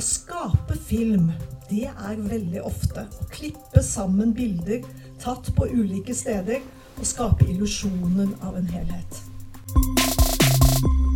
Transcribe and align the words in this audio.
Å 0.00 0.02
skape 0.06 0.78
film, 0.80 1.26
det 1.68 1.90
er 1.90 2.20
veldig 2.24 2.62
ofte 2.64 3.02
å 3.20 3.26
klippe 3.28 3.82
sammen 3.84 4.30
bilder 4.32 4.86
tatt 5.20 5.50
på 5.52 5.66
ulike 5.68 6.14
steder 6.16 6.62
og 6.94 7.02
skape 7.04 7.44
illusjonen 7.52 8.30
av 8.40 8.54
en 8.56 8.70
helhet. 8.72 9.18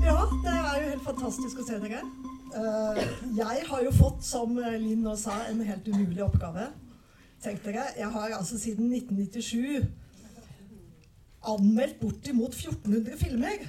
Ja, 0.04 0.26
det 0.42 0.52
er 0.52 0.74
jo 0.82 0.90
helt 0.90 1.06
fantastisk 1.06 1.62
å 1.62 1.64
se 1.64 1.78
dere. 1.80 2.02
Eh, 2.60 3.00
jeg 3.38 3.62
har 3.70 3.86
jo 3.86 3.94
fått, 3.96 4.20
som 4.26 4.52
Linn 4.60 5.00
nå 5.06 5.14
sa, 5.16 5.38
en 5.48 5.64
helt 5.64 5.88
umulig 5.88 6.20
oppgave. 6.26 6.66
Tenk 7.40 7.64
dere, 7.64 7.86
jeg 7.96 8.10
har 8.18 8.36
altså 8.36 8.60
siden 8.60 8.92
1997 8.92 9.80
anmeldt 11.54 11.96
bortimot 12.04 12.52
1400 12.52 13.16
filmer. 13.24 13.64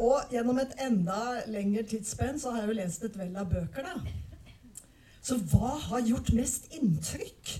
Og 0.00 0.32
gjennom 0.32 0.58
et 0.62 0.72
enda 0.80 1.42
lengre 1.50 1.84
tidsspenn 1.88 2.40
så 2.40 2.54
har 2.54 2.64
jeg 2.64 2.70
jo 2.70 2.76
lest 2.78 3.02
et 3.04 3.18
vell 3.20 3.34
av 3.36 3.50
bøker, 3.52 3.84
da. 3.84 4.00
Så 5.20 5.36
hva 5.52 5.74
har 5.90 6.06
gjort 6.06 6.32
mest 6.32 6.70
inntrykk? 6.72 7.58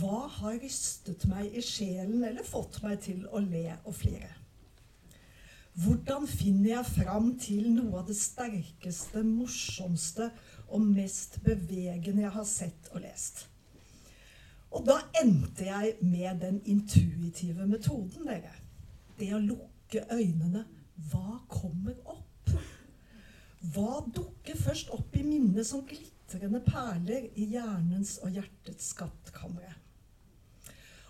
Hva 0.00 0.22
har 0.38 0.56
rystet 0.62 1.26
meg 1.28 1.52
i 1.52 1.62
sjelen 1.64 2.24
eller 2.24 2.44
fått 2.44 2.80
meg 2.84 3.02
til 3.04 3.26
å 3.28 3.42
le 3.44 3.68
og 3.84 3.92
flire? 3.96 4.32
Hvordan 5.76 6.24
finner 6.28 6.70
jeg 6.70 6.88
fram 6.88 7.28
til 7.40 7.68
noe 7.74 8.00
av 8.00 8.06
det 8.08 8.16
sterkeste, 8.16 9.20
morsomste 9.28 10.30
og 10.72 10.80
mest 10.88 11.36
bevegende 11.44 12.24
jeg 12.24 12.32
har 12.38 12.48
sett 12.48 12.88
og 12.94 13.04
lest? 13.04 13.44
Og 14.72 14.88
da 14.88 14.96
endte 15.20 15.68
jeg 15.68 15.92
med 16.00 16.40
den 16.40 16.62
intuitive 16.64 17.68
metoden, 17.68 18.24
dere. 18.24 18.56
Det 19.20 19.28
å 19.36 19.40
lukke 19.44 20.02
øynene 20.12 20.64
hva 20.96 21.40
kommer 21.50 21.96
opp? 22.04 22.52
Hva 23.74 24.02
dukker 24.14 24.58
først 24.58 24.92
opp 24.94 25.16
i 25.16 25.24
minnet 25.26 25.66
som 25.68 25.84
glitrende 25.86 26.60
perler 26.64 27.26
i 27.34 27.48
hjernens 27.52 28.16
og 28.22 28.36
hjertets 28.36 28.92
skattkamre? 28.94 29.72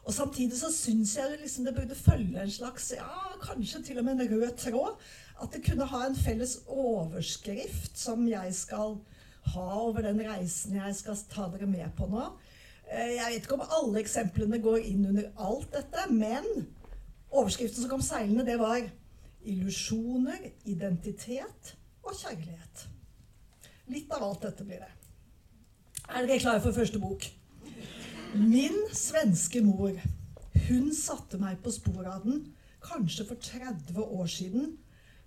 Og 0.07 0.15
Samtidig 0.15 0.55
så 0.61 0.71
syns 0.71 1.17
jeg 1.19 1.39
liksom 1.41 1.67
det 1.67 1.75
burde 1.75 1.99
følge 1.99 2.39
en 2.39 2.51
slags, 2.51 2.93
ja, 2.95 3.35
kanskje 3.43 3.83
til 3.83 3.99
og 3.99 4.07
med 4.07 4.21
en 4.21 4.31
rød 4.31 4.53
tråd. 4.63 5.01
At 5.43 5.53
det 5.53 5.65
kunne 5.67 5.89
ha 5.91 6.05
en 6.07 6.17
felles 6.17 6.61
overskrift 6.67 7.99
som 7.99 8.23
jeg 8.31 8.55
skal 8.55 8.95
ha 9.53 9.67
over 9.81 10.07
den 10.07 10.23
reisen 10.27 10.79
jeg 10.79 10.95
skal 10.99 11.19
ta 11.31 11.49
dere 11.53 11.67
med 11.71 11.91
på 11.99 12.07
nå. 12.11 12.23
Eh, 12.87 13.17
jeg 13.17 13.33
vet 13.33 13.43
ikke 13.43 13.59
om 13.59 13.67
alle 13.67 14.01
eksemplene 14.01 14.63
går 14.63 14.87
inn 14.93 15.09
under 15.11 15.27
alt 15.43 15.75
dette, 15.75 16.07
men 16.15 16.47
overskriften 17.31 17.83
som 17.83 17.91
kom 17.91 18.03
seilende, 18.07 18.47
det 18.47 18.59
var 18.63 18.87
illusjoner, 19.47 20.51
identitet 20.67 21.75
og 22.03 22.15
kjærlighet. 22.15 22.87
Litt 23.93 24.13
av 24.15 24.25
alt 24.27 24.47
dette 24.47 24.67
blir 24.67 24.83
det. 24.83 24.93
Er 26.07 26.27
dere 26.27 26.43
klare 26.43 26.63
for 26.63 26.75
første 26.75 27.01
bok? 27.03 27.27
Min 28.37 28.77
svenske 28.95 29.63
mor, 29.65 29.95
hun 30.67 30.91
satte 30.95 31.39
meg 31.41 31.61
på 31.63 31.73
sporet 31.75 32.11
av 32.11 32.27
den 32.27 32.43
kanskje 32.87 33.27
for 33.29 33.41
30 33.43 34.03
år 34.03 34.27
siden. 34.31 34.75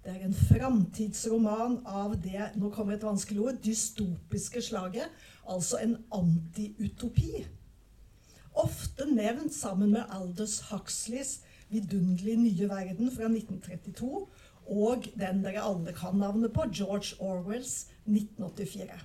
Det 0.04 0.14
er 0.14 0.26
en 0.26 0.36
framtidsroman 0.36 1.80
av 1.88 2.16
det 2.24 2.52
nå 2.60 2.72
kommer 2.72 2.96
et 2.96 3.04
vanskelig 3.04 3.42
ord, 3.44 3.60
dystopiske 3.64 4.64
slaget. 4.70 5.12
Altså 5.48 5.82
en 5.84 5.98
antiutopi. 6.16 7.44
Ofte 8.60 9.08
nevnt 9.12 9.54
sammen 9.56 9.92
med 9.96 10.08
Aldous 10.16 10.60
Huxleys 10.70 11.40
vidunderlige 11.70 12.38
nye 12.44 12.70
verden 12.70 13.12
fra 13.14 13.30
1932 13.30 14.28
og 14.70 15.08
den 15.18 15.42
dere 15.42 15.64
alle 15.66 15.94
kan 15.98 16.20
navnet 16.22 16.54
på, 16.54 16.68
George 16.74 17.18
Orwells 17.20 17.90
1984. 18.06 19.00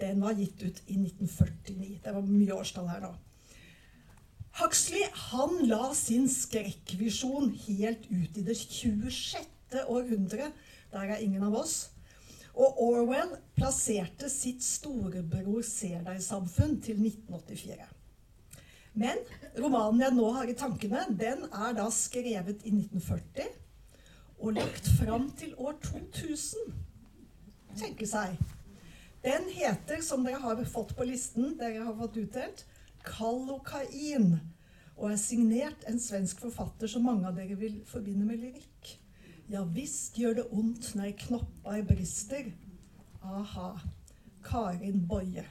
Den 0.00 0.20
var 0.20 0.36
gitt 0.36 0.62
ut 0.62 0.82
i 0.86 0.96
1949. 1.00 2.00
Det 2.04 2.14
var 2.14 2.28
mye 2.28 2.56
årstall 2.56 2.88
her 2.88 3.02
da. 3.04 3.12
Huxley 4.56 5.04
han 5.28 5.58
la 5.68 5.90
sin 5.96 6.24
skrekkvisjon 6.32 7.52
helt 7.66 8.06
ut 8.08 8.38
i 8.40 8.44
det 8.44 8.56
26. 8.56 9.44
århundre. 9.84 10.50
Der 10.92 11.12
er 11.12 11.20
ingen 11.20 11.44
av 11.44 11.58
oss. 11.60 11.90
Og 12.56 12.80
Orwell 12.80 13.34
plasserte 13.56 14.30
sitt 14.32 14.64
storebror 14.64 15.60
ser 15.60 16.00
deg-samfunn 16.06 16.78
til 16.80 17.02
1984. 17.04 17.84
Men 18.96 19.20
romanen 19.60 20.02
jeg 20.04 20.16
nå 20.16 20.26
har 20.36 20.50
i 20.50 20.56
tankene, 20.58 21.04
den 21.10 21.46
er 21.50 21.76
da 21.76 21.86
skrevet 21.92 22.64
i 22.66 22.72
1940 22.74 23.46
og 24.36 24.52
lagt 24.58 24.88
fram 24.98 25.30
til 25.38 25.54
år 25.56 25.78
2000. 25.84 26.74
Tenke 27.76 28.08
seg. 28.08 28.36
Den 29.24 29.48
heter, 29.50 30.02
som 30.04 30.24
dere 30.24 30.40
har 30.42 30.60
fått 30.70 30.92
på 30.96 31.06
listen, 31.08 31.56
dere 31.58 31.86
har 31.86 31.96
fått 31.98 32.18
utdelt, 32.20 32.66
Kallokain. 33.06 34.36
Og 34.96 35.10
er 35.12 35.18
signert 35.20 35.84
en 35.88 35.98
svensk 36.00 36.40
forfatter 36.46 36.88
som 36.88 37.04
mange 37.04 37.28
av 37.28 37.36
dere 37.36 37.56
vil 37.58 37.80
forbinde 37.88 38.28
med 38.28 38.40
lyrikk. 38.44 38.94
Ja 39.52 39.62
visst 39.70 40.16
gjør 40.18 40.40
det 40.40 40.46
ondt 40.50 40.88
når 40.98 41.12
knopper 41.20 41.82
brister. 41.86 42.48
Aha. 43.22 43.74
Karin 44.46 45.04
Boje. 45.08 45.44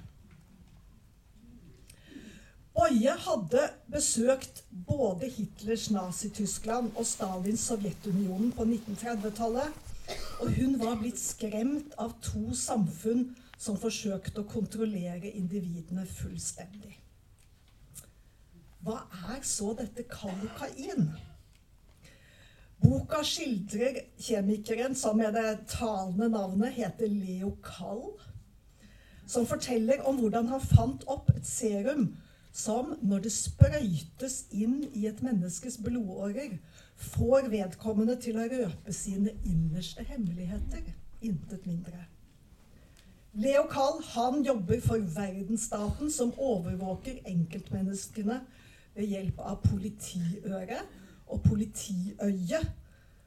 Boje 2.75 3.11
hadde 3.23 3.61
besøkt 3.87 4.63
både 4.87 5.29
Hitlers 5.31 5.87
Nazi-Tyskland 5.91 6.91
og 6.99 7.05
Stalins 7.07 7.63
Sovjetunionen 7.69 8.51
på 8.51 8.65
1930-tallet. 8.67 9.77
Og 10.43 10.51
hun 10.57 10.75
var 10.81 10.97
blitt 10.99 11.19
skremt 11.21 11.95
av 11.97 12.17
to 12.21 12.51
samfunn 12.51 13.29
som 13.55 13.79
forsøkte 13.79 14.43
å 14.43 14.49
kontrollere 14.49 15.31
individene 15.31 16.03
fullstendig. 16.17 16.97
Hva 18.83 18.99
er 19.31 19.39
så 19.47 19.71
dette 19.79 20.03
kalukain? 20.11 21.07
Boka 22.83 23.23
skildrer 23.23 24.03
kjemikeren 24.19 24.99
som 24.99 25.15
med 25.23 25.33
det 25.39 25.63
talende 25.71 26.27
navnet 26.35 26.75
heter 26.75 27.07
Leo 27.07 27.55
Kall, 27.63 28.03
som 29.25 29.47
forteller 29.47 30.03
om 30.05 30.19
hvordan 30.19 30.51
han 30.51 30.69
fant 30.75 31.07
opp 31.09 31.31
et 31.33 31.47
serum 31.47 32.09
som 32.55 32.93
når 33.03 33.25
det 33.25 33.33
sprøytes 33.35 34.45
inn 34.55 34.77
i 34.95 35.05
et 35.09 35.21
menneskes 35.25 35.75
blodårer, 35.83 36.55
får 36.95 37.49
vedkommende 37.51 38.15
til 38.23 38.39
å 38.39 38.47
røpe 38.47 38.93
sine 38.95 39.33
innerste 39.43 40.05
hemmeligheter. 40.07 40.85
Intet 41.25 41.65
mindre. 41.67 42.05
Leo 43.35 43.65
Kall 43.67 43.99
han 44.13 44.45
jobber 44.47 44.79
for 44.83 45.03
verdensstaten, 45.17 46.11
som 46.11 46.31
overvåker 46.39 47.25
enkeltmenneskene 47.27 48.39
ved 48.95 49.11
hjelp 49.11 49.41
av 49.43 49.59
politiøre 49.65 50.79
og 51.25 51.41
politiøye, 51.43 52.61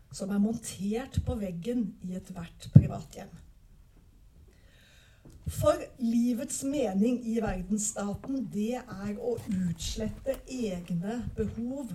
som 0.09 0.33
er 0.33 0.41
montert 0.41 1.21
på 1.27 1.37
veggen 1.37 1.91
i 2.07 2.17
ethvert 2.17 2.71
privathjem. 2.73 3.29
For 5.49 5.79
livets 5.99 6.63
mening 6.63 7.23
i 7.25 7.39
verdensstaten, 7.41 8.43
det 8.53 8.83
er 8.83 9.15
å 9.17 9.39
utslette 9.49 10.35
egne 10.45 11.23
behov 11.39 11.93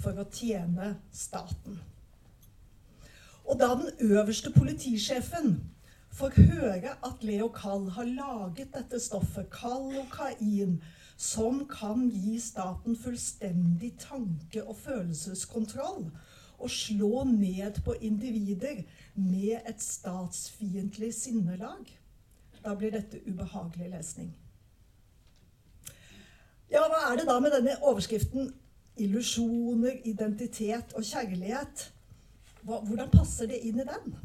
for 0.00 0.18
å 0.18 0.24
tjene 0.26 0.88
staten. 1.14 1.76
Og 3.46 3.60
da 3.60 3.68
den 3.78 3.92
øverste 4.10 4.50
politisjefen 4.50 5.52
får 6.18 6.34
høre 6.48 6.96
at 7.06 7.22
Leo 7.22 7.46
Kall 7.54 7.86
har 7.94 8.10
laget 8.10 8.72
dette 8.74 8.98
stoffet, 8.98 9.46
kallokain, 9.54 10.80
som 11.16 11.62
kan 11.70 12.08
gi 12.10 12.40
staten 12.42 12.98
fullstendig 12.98 13.92
tanke- 14.02 14.64
og 14.64 14.80
følelseskontroll, 14.82 16.08
og 16.58 16.74
slå 16.74 17.22
ned 17.30 17.78
på 17.86 17.94
individer 18.00 18.82
med 19.14 19.60
et 19.62 19.84
statsfiendtlig 19.84 21.12
sinnelag 21.14 21.94
da 22.66 22.74
blir 22.74 22.92
dette 22.92 23.22
ubehagelig 23.26 23.90
lesning. 23.92 24.30
Ja, 26.70 26.82
hva 26.90 27.04
er 27.08 27.20
det 27.20 27.26
da 27.28 27.38
med 27.40 27.54
denne 27.54 27.76
overskriften 27.82 28.54
'Illusjoner, 28.96 30.00
identitet 30.04 30.94
og 30.96 31.04
kjærlighet'? 31.04 31.90
Hvordan 32.62 33.10
passer 33.12 33.46
det 33.46 33.60
inn 33.62 33.78
i 33.80 33.86
den? 33.86 34.16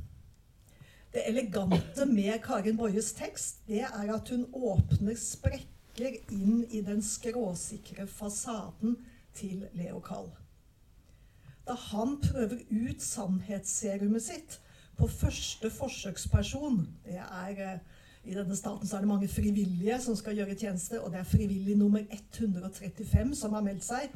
Det 1.13 1.27
elegante 1.27 2.05
med 2.05 2.39
Karin 2.41 2.77
Boyes 2.77 3.11
tekst, 3.13 3.67
det 3.67 3.83
er 3.83 4.13
at 4.15 4.29
hun 4.29 4.47
åpner 4.53 5.15
sprekker 5.19 6.15
inn 6.31 6.63
i 6.71 6.81
den 6.81 7.03
skråsikre 7.03 8.07
fasaden 8.07 8.95
til 9.35 9.67
Leo 9.73 9.99
Kall. 9.99 10.31
Da 11.67 11.75
han 11.91 12.17
prøver 12.23 12.63
ut 12.71 13.03
sannhetsserumet 13.03 14.23
sitt 14.23 14.57
på 14.97 15.07
første 15.07 15.69
forsøksperson 15.69 16.87
Det 17.05 17.19
er 17.19 17.61
eh, 17.73 17.79
i 18.25 18.35
denne 18.35 18.55
staten 18.55 18.87
så 18.87 18.97
er 18.97 19.01
det 19.03 19.09
mange 19.09 19.27
frivillige 19.27 19.97
som 20.01 20.15
skal 20.15 20.37
gjøre 20.37 20.55
tjeneste, 20.55 21.01
og 21.01 21.11
det 21.11 21.19
er 21.19 21.29
frivillig 21.29 21.75
nummer 21.77 22.03
135 22.11 23.35
som 23.35 23.55
har 23.57 23.65
meldt 23.65 23.85
seg. 23.85 24.13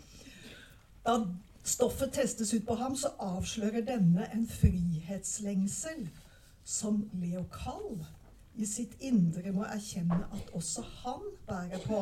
Da 1.06 1.18
stoffet 1.66 2.14
testes 2.14 2.54
ut 2.54 2.68
på 2.68 2.78
ham, 2.78 2.96
så 2.96 3.16
avslører 3.20 3.86
denne 3.86 4.28
en 4.34 4.46
frihetslengsel 4.50 6.06
som 6.66 7.02
Leo 7.22 7.46
Kall 7.54 8.06
i 8.56 8.66
sitt 8.70 8.94
indre 9.04 9.52
må 9.54 9.66
erkjenne 9.68 10.22
at 10.34 10.54
også 10.56 10.86
han 11.02 11.26
bærer 11.48 11.82
på, 11.86 12.00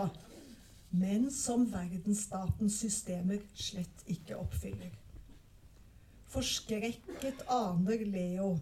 men 0.91 1.31
som 1.33 1.65
verdensstatens 1.71 2.77
systemer 2.83 3.41
slett 3.57 4.03
ikke 4.11 4.37
oppfyller. 4.37 4.91
Forskrekket 6.33 7.43
aner 7.51 8.05
Leo 8.05 8.53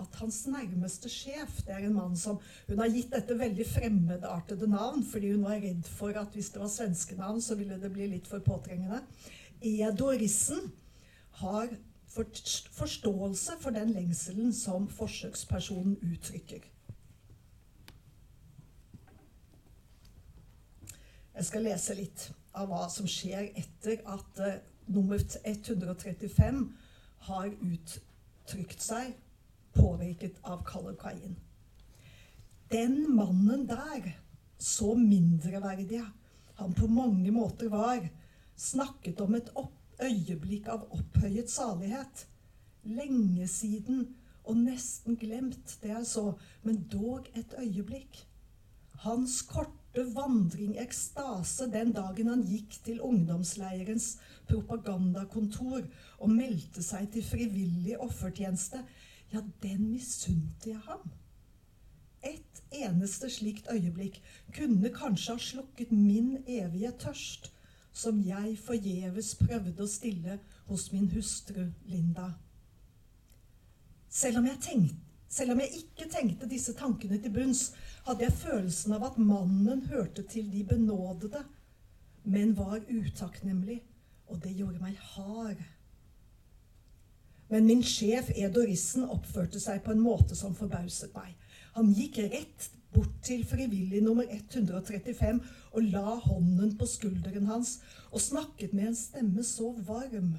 at 0.00 0.16
hans 0.20 0.40
nærmeste 0.50 1.10
sjef 1.12 1.60
det 1.66 1.74
er 1.76 1.86
en 1.86 1.96
mann 1.96 2.16
som 2.16 2.40
Hun 2.68 2.80
har 2.82 2.90
gitt 2.92 3.12
dette 3.12 3.36
veldig 3.38 3.66
fremmedartede 3.68 4.68
navn 4.70 5.04
fordi 5.06 5.32
hun 5.34 5.44
var 5.44 5.60
redd 5.62 5.86
for 5.88 6.16
at 6.20 6.34
hvis 6.34 6.50
det 6.54 6.62
var 6.62 6.72
svenske 6.72 7.16
navn, 7.18 7.40
så 7.42 7.54
ville 7.54 7.78
det 7.80 7.92
bli 7.92 8.08
litt 8.14 8.26
for 8.30 8.42
påtrengende. 8.44 9.02
Edorissen 9.60 10.72
har 11.42 11.68
forståelse 12.10 13.52
for 13.60 13.70
den 13.70 13.92
lengselen 13.94 14.52
som 14.52 14.88
forsøkspersonen 14.88 15.96
uttrykker. 16.02 16.64
Jeg 21.34 21.46
skal 21.46 21.64
lese 21.64 21.94
litt 21.96 22.26
av 22.58 22.68
hva 22.68 22.86
som 22.92 23.06
skjer 23.08 23.52
etter 23.56 24.02
at 24.10 24.40
uh, 24.42 24.56
nummer 24.90 25.22
135 25.46 26.64
har 27.30 27.52
uttrykt 27.54 28.82
seg 28.82 29.14
påvirket 29.74 30.38
av 30.42 30.64
kallokain. 30.66 31.36
Den 32.70 33.02
mannen 33.14 33.66
der, 33.66 34.12
så 34.58 34.94
mindreverdig 34.94 36.02
han 36.54 36.74
på 36.76 36.86
mange 36.86 37.30
måter 37.32 37.68
var, 37.72 38.04
snakket 38.56 39.20
om 39.24 39.34
et 39.34 39.48
øyeblikk 40.00 40.68
av 40.68 40.86
opphøyet 40.94 41.50
salighet. 41.50 42.26
Lenge 42.84 43.48
siden 43.48 44.04
og 44.44 44.56
nesten 44.60 45.18
glemt 45.20 45.76
det 45.82 45.92
jeg 45.92 46.06
så, 46.08 46.32
men 46.62 46.82
dog 46.92 47.28
et 47.34 47.54
øyeblikk. 47.58 48.22
Hans 49.04 49.40
korte 49.48 50.04
vandring 50.14 50.76
ekstase 50.80 51.68
den 51.72 51.92
dagen 51.96 52.28
han 52.28 52.42
gikk 52.46 52.76
til 52.84 53.00
ungdomsleirens 53.04 54.12
propagandakontor 54.48 55.86
og 56.18 56.32
meldte 56.32 56.84
seg 56.84 57.08
til 57.14 57.24
frivillig 57.24 57.96
offertjeneste, 58.00 58.82
ja, 59.32 59.42
den 59.62 59.90
misunte 59.90 60.70
jeg 60.70 60.80
ham. 60.86 61.10
Et 62.22 62.62
eneste 62.72 63.30
slikt 63.32 63.70
øyeblikk 63.72 64.20
kunne 64.56 64.90
kanskje 64.92 65.32
ha 65.32 65.40
slukket 65.40 65.92
min 65.92 66.36
evige 66.46 66.92
tørst, 67.00 67.50
som 67.92 68.20
jeg 68.26 68.58
forgjeves 68.60 69.34
prøvde 69.40 69.82
å 69.82 69.90
stille 69.90 70.38
hos 70.68 70.90
min 70.92 71.08
hustru 71.14 71.70
Linda. 71.88 72.32
Selv 74.10 74.42
om, 74.42 74.48
tenkte, 74.60 74.96
selv 75.28 75.54
om 75.54 75.62
jeg 75.62 75.82
ikke 75.84 76.10
tenkte 76.10 76.50
disse 76.50 76.74
tankene 76.76 77.18
til 77.22 77.32
bunns, 77.34 77.70
hadde 78.06 78.26
jeg 78.26 78.38
følelsen 78.42 78.96
av 78.96 79.06
at 79.06 79.18
mannen 79.18 79.84
hørte 79.90 80.24
til 80.26 80.50
de 80.52 80.64
benådede, 80.66 81.44
men 82.24 82.56
var 82.58 82.82
utakknemlig, 82.88 83.80
og 84.26 84.42
det 84.44 84.56
gjorde 84.58 84.82
meg 84.82 84.98
hard. 85.14 85.62
Men 87.50 87.66
min 87.66 87.82
sjef 87.82 88.30
Edo 88.36 88.62
Rissen 88.66 89.08
oppførte 89.10 89.60
seg 89.62 89.82
på 89.84 89.94
en 89.94 90.02
måte 90.02 90.36
som 90.38 90.54
forbauset 90.54 91.14
meg. 91.16 91.34
Han 91.74 91.90
gikk 91.94 92.20
rett 92.30 92.68
bort 92.94 93.16
til 93.26 93.42
frivillig 93.46 94.02
nummer 94.02 94.26
135 94.30 95.40
og 95.70 95.90
la 95.92 96.16
hånden 96.26 96.76
på 96.78 96.88
skulderen 96.90 97.46
hans 97.50 97.76
og 98.10 98.22
snakket 98.22 98.74
med 98.74 98.90
en 98.90 98.98
stemme 98.98 99.44
så 99.46 99.72
varm 99.86 100.32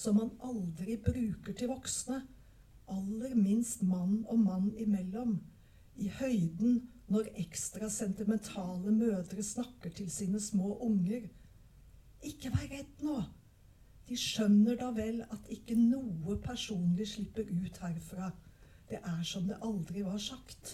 som 0.00 0.16
man 0.16 0.30
aldri 0.40 0.96
bruker 1.04 1.56
til 1.56 1.68
voksne, 1.68 2.22
aller 2.88 3.34
minst 3.36 3.82
mann 3.84 4.22
og 4.32 4.38
mann 4.40 4.70
imellom, 4.80 5.36
i 6.00 6.08
høyden 6.08 6.78
når 7.12 7.28
ekstra 7.42 7.90
sentimentale 7.92 8.94
mødre 8.94 9.44
snakker 9.44 9.92
til 9.92 10.08
sine 10.10 10.40
små 10.40 10.78
unger. 10.86 11.26
Ikke 12.24 12.52
vær 12.54 12.64
redd 12.72 13.04
nå. 13.04 13.18
De 14.10 14.16
skjønner 14.18 14.74
da 14.74 14.88
vel 14.90 15.20
at 15.30 15.50
ikke 15.54 15.76
noe 15.78 16.34
personlig 16.42 17.04
slipper 17.12 17.46
ut 17.46 17.76
herfra. 17.78 18.32
Det 18.90 18.98
er 18.98 19.20
som 19.22 19.44
det 19.46 19.60
aldri 19.62 20.02
var 20.02 20.18
sagt. 20.18 20.72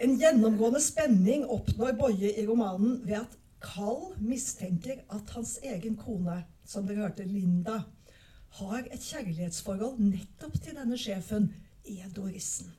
En 0.00 0.14
gjennomgående 0.16 0.78
spenning 0.80 1.42
oppnår 1.50 1.98
Boje 1.98 2.30
i 2.30 2.46
romanen 2.46 3.00
ved 3.02 3.18
at 3.18 3.34
Carl 3.60 4.14
mistenker 4.22 5.02
at 5.10 5.34
hans 5.34 5.58
egen 5.66 5.98
kone, 5.98 6.38
som 6.64 6.86
dere 6.86 7.08
hørte, 7.08 7.26
Linda, 7.26 7.82
har 8.62 8.86
et 8.86 9.02
kjærlighetsforhold 9.02 9.98
nettopp 10.06 10.54
til 10.62 10.78
denne 10.78 10.96
sjefen, 10.98 11.50
Edorissen. 11.82 12.70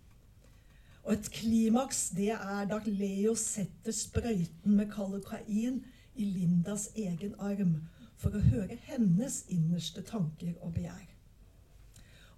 Og 1.03 1.17
et 1.17 1.29
klimaks 1.33 2.07
det 2.15 2.31
er 2.37 2.67
da 2.71 2.79
Leo 2.87 3.35
setter 3.35 3.91
sprøyten 3.91 4.79
med 4.79 4.93
kalokain 4.95 5.83
i 6.15 6.27
Lindas 6.27 6.89
egen 6.95 7.35
arm 7.39 7.77
for 8.21 8.35
å 8.35 8.43
høre 8.51 8.77
hennes 8.87 9.43
innerste 9.49 10.03
tanker 10.05 10.53
og 10.61 10.75
begjær. 10.75 11.07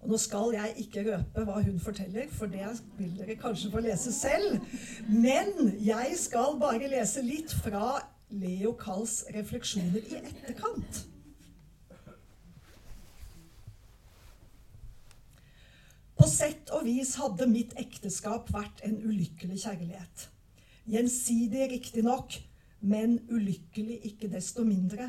Og 0.04 0.10
Nå 0.12 0.18
skal 0.20 0.52
jeg 0.52 0.74
ikke 0.82 1.02
røpe 1.06 1.44
hva 1.48 1.62
hun 1.64 1.78
forteller, 1.80 2.28
for 2.28 2.50
det 2.52 2.66
vil 2.98 3.14
dere 3.16 3.38
kanskje 3.40 3.70
få 3.72 3.80
lese 3.80 4.12
selv. 4.12 4.60
Men 5.08 5.72
jeg 5.80 6.18
skal 6.20 6.58
bare 6.60 6.90
lese 6.92 7.24
litt 7.24 7.54
fra 7.64 8.02
Leo 8.28 8.74
Kalls 8.76 9.22
refleksjoner 9.32 10.04
i 10.04 10.20
etterkant. 10.20 11.04
På 16.20 16.28
sett 16.30 16.70
og 16.76 16.84
vis 16.86 17.16
hadde 17.20 17.48
mitt 17.50 17.72
ekteskap 17.80 18.52
vært 18.52 18.84
en 18.86 19.00
ulykkelig 19.08 19.62
kjærlighet. 19.64 20.28
Gjensidig, 20.84 21.64
riktignok, 21.72 22.36
men 22.84 23.18
ulykkelig 23.32 24.00
ikke 24.04 24.28
desto 24.28 24.64
mindre. 24.64 25.08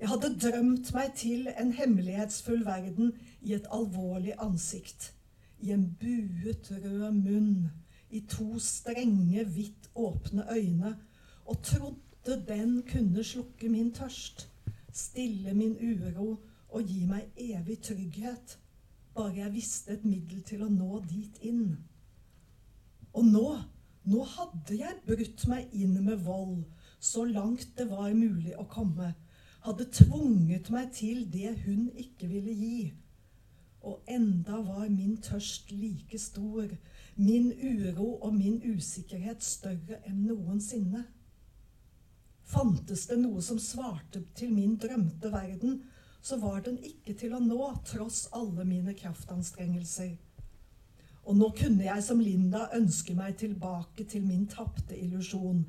Jeg 0.00 0.08
hadde 0.08 0.30
drømt 0.40 0.92
meg 0.96 1.14
til 1.16 1.48
en 1.60 1.72
hemmelighetsfull 1.76 2.64
verden 2.64 3.14
i 3.40 3.54
et 3.56 3.68
alvorlig 3.72 4.34
ansikt, 4.40 5.14
i 5.60 5.72
en 5.72 5.86
buet 6.00 6.70
rød 6.72 7.10
munn, 7.16 7.70
i 8.10 8.20
to 8.28 8.58
strenge, 8.58 9.44
vidt 9.54 9.90
åpne 9.94 10.46
øyne, 10.52 10.94
og 11.44 11.62
trodde 11.62 12.38
den 12.48 12.82
kunne 12.92 13.24
slukke 13.24 13.68
min 13.68 13.92
tørst, 13.92 14.48
stille 14.92 15.54
min 15.54 15.76
uro 15.80 16.36
og 16.68 16.82
gi 16.82 17.04
meg 17.06 17.28
evig 17.36 17.80
trygghet, 17.82 18.58
bare 19.14 19.36
jeg 19.36 19.52
visste 19.54 19.92
et 19.96 20.04
middel 20.04 20.42
til 20.42 20.64
å 20.64 20.68
nå 20.72 21.02
dit 21.08 21.40
inn. 21.42 21.76
Og 23.12 23.24
nå 23.26 23.46
nå 24.10 24.24
hadde 24.26 24.76
jeg 24.80 25.02
brutt 25.06 25.46
meg 25.50 25.74
inn 25.76 25.96
med 26.02 26.22
vold 26.26 26.64
så 27.00 27.24
langt 27.24 27.76
det 27.78 27.86
var 27.88 28.12
mulig 28.14 28.52
å 28.60 28.66
komme. 28.68 29.14
Hadde 29.64 29.86
tvunget 29.92 30.70
meg 30.72 30.90
til 30.96 31.24
det 31.32 31.54
hun 31.64 31.88
ikke 31.96 32.28
ville 32.28 32.52
gi. 32.56 32.80
Og 33.80 34.04
enda 34.08 34.60
var 34.64 34.88
min 34.92 35.16
tørst 35.24 35.72
like 35.72 36.18
stor, 36.20 36.68
min 37.16 37.48
uro 37.52 38.18
og 38.20 38.34
min 38.36 38.60
usikkerhet 38.60 39.44
større 39.44 40.00
enn 40.08 40.26
noensinne. 40.28 41.06
Fantes 42.50 43.06
det 43.08 43.20
noe 43.22 43.40
som 43.44 43.60
svarte 43.62 44.24
til 44.36 44.52
min 44.52 44.76
drømte 44.80 45.32
verden, 45.32 45.82
så 46.20 46.36
var 46.36 46.60
den 46.66 46.76
ikke 46.84 47.14
til 47.16 47.32
å 47.32 47.40
nå, 47.40 47.60
tross 47.88 48.26
alle 48.36 48.66
mine 48.68 48.92
kraftanstrengelser. 48.98 50.18
Og 51.30 51.36
nå 51.36 51.52
kunne 51.54 51.84
jeg 51.84 52.02
som 52.02 52.18
Linda 52.18 52.64
ønske 52.74 53.14
meg 53.14 53.36
tilbake 53.38 54.02
til 54.04 54.24
min 54.26 54.48
tapte 54.50 54.96
illusjon, 54.98 55.60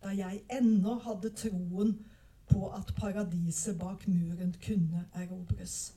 da 0.00 0.08
jeg 0.16 0.38
ennå 0.56 0.94
hadde 1.04 1.30
troen 1.36 1.90
på 2.48 2.70
at 2.72 2.94
paradiset 2.96 3.76
bak 3.78 4.06
muren 4.08 4.54
kunne 4.66 5.02
erobres. 5.12 5.92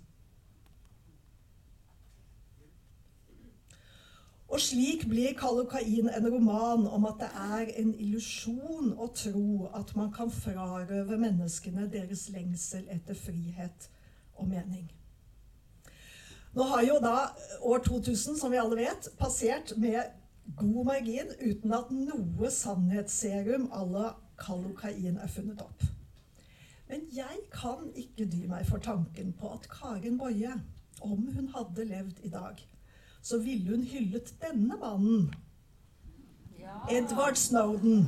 Og 4.52 4.60
slik 4.62 5.08
blir 5.08 5.32
Kallokain 5.40 6.12
en 6.12 6.30
roman 6.36 6.84
om 6.84 7.08
at 7.08 7.24
det 7.24 7.32
er 7.46 7.72
en 7.86 7.96
illusjon 7.96 8.92
å 9.00 9.08
tro 9.16 9.72
at 9.80 9.96
man 9.96 10.12
kan 10.12 10.32
frarøve 10.44 11.18
menneskene 11.24 11.88
deres 11.88 12.28
lengsel 12.36 12.84
etter 12.92 13.16
frihet 13.16 13.90
og 14.36 14.52
mening. 14.52 14.92
Nå 16.56 16.64
har 16.64 16.86
jo 16.88 17.00
da 17.04 17.16
år 17.62 17.82
2000, 17.84 18.38
som 18.40 18.52
vi 18.52 18.60
alle 18.62 18.78
vet, 18.80 19.10
passert 19.20 19.74
med 19.78 20.14
god 20.56 20.86
margin 20.88 21.34
uten 21.42 21.74
at 21.76 21.90
noe 21.92 22.52
sannhetsserum 22.52 23.68
à 23.76 23.82
la 23.90 24.14
kalokain 24.40 25.18
er 25.20 25.32
funnet 25.32 25.60
opp. 25.62 25.84
Men 26.88 27.04
jeg 27.12 27.42
kan 27.52 27.90
ikke 27.98 28.28
dy 28.32 28.46
meg 28.48 28.68
for 28.70 28.80
tanken 28.80 29.34
på 29.36 29.52
at 29.52 29.68
Karin 29.72 30.20
Boje, 30.22 30.54
om 31.02 31.26
hun 31.36 31.50
hadde 31.56 31.90
levd 31.90 32.22
i 32.24 32.32
dag, 32.32 32.62
så 33.26 33.42
ville 33.42 33.74
hun 33.74 33.84
hyllet 33.84 34.32
denne 34.40 34.78
mannen. 34.80 35.34
Edward 36.90 37.36
Snowden. 37.36 38.08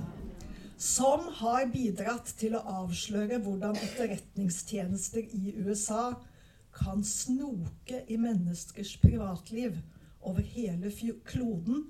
Som 0.78 1.26
har 1.42 1.66
bidratt 1.74 2.32
til 2.38 2.54
å 2.56 2.62
avsløre 2.84 3.42
hvordan 3.42 3.76
etterretningstjenester 3.82 5.26
i 5.34 5.56
USA 5.66 6.14
kan 6.78 7.04
snoke 7.04 8.04
i 8.08 8.18
menneskers 8.22 8.96
privatliv 9.02 9.78
over 10.22 10.42
hele 10.42 10.92
kloden 11.26 11.84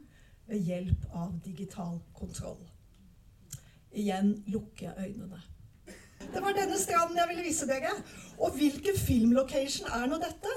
ved 0.47 0.63
hjelp 0.63 1.05
av 1.13 1.35
digital 1.45 1.99
kontroll. 2.15 2.63
Igjen 3.91 4.33
lukker 4.47 4.89
jeg 4.89 5.11
øynene. 5.11 5.41
Det 6.33 6.41
var 6.43 6.55
denne 6.57 6.77
stranden 6.79 7.17
jeg 7.19 7.29
ville 7.29 7.45
vise 7.45 7.67
dere. 7.69 7.93
Og 8.37 8.55
hvilken 8.57 8.97
filmlocation 8.99 9.87
er 9.93 10.07
nå 10.09 10.19
dette? 10.21 10.55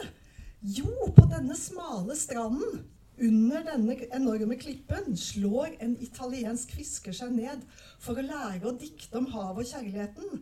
Jo, 0.60 0.90
på 1.16 1.26
denne 1.30 1.56
smale 1.56 2.16
stranden 2.18 2.82
under 3.20 3.64
denne 3.64 3.96
enorme 4.16 4.56
klippen 4.60 5.16
slår 5.16 5.76
en 5.84 5.96
italiensk 6.00 6.72
fisker 6.72 7.16
seg 7.16 7.34
ned 7.36 7.64
for 8.00 8.16
å 8.16 8.24
lære 8.24 8.68
å 8.68 8.76
dikte 8.80 9.20
om 9.20 9.28
havet 9.32 9.66
og 9.66 9.72
kjærligheten. 9.74 10.40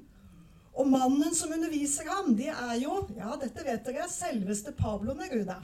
Og 0.79 0.87
mannen 0.87 1.35
som 1.35 1.51
underviser 1.53 2.07
ham, 2.07 2.37
det 2.39 2.53
er 2.53 2.77
jo, 2.79 3.01
ja, 3.19 3.35
dette 3.41 3.65
vet 3.67 3.83
dere, 3.87 4.07
selveste 4.13 4.73
Pablo 4.79 5.17
Neruda. 5.19 5.59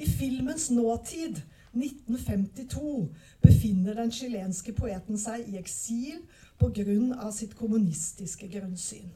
I 0.00 0.08
filmens 0.08 0.70
nåtid, 0.74 1.38
1952, 1.76 3.06
befinner 3.44 3.94
den 4.00 4.10
chilenske 4.10 4.74
poeten 4.74 5.18
seg 5.20 5.46
i 5.46 5.58
eksil 5.60 6.24
pga. 6.58 7.30
sitt 7.30 7.54
kommunistiske 7.54 8.48
grunnsyn. 8.50 9.12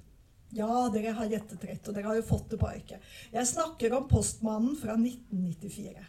Ja, 0.54 0.88
dere 0.94 1.16
har 1.18 1.26
gjettet 1.26 1.64
rett, 1.66 1.88
og 1.88 1.96
dere 1.96 2.06
har 2.12 2.20
jo 2.20 2.28
fått 2.28 2.52
det 2.52 2.60
på 2.60 2.68
arket. 2.70 3.00
Jeg 3.32 3.46
snakker 3.50 3.92
om 3.96 4.06
'Postmannen' 4.08 4.78
fra 4.78 4.94
1994. 4.94 6.06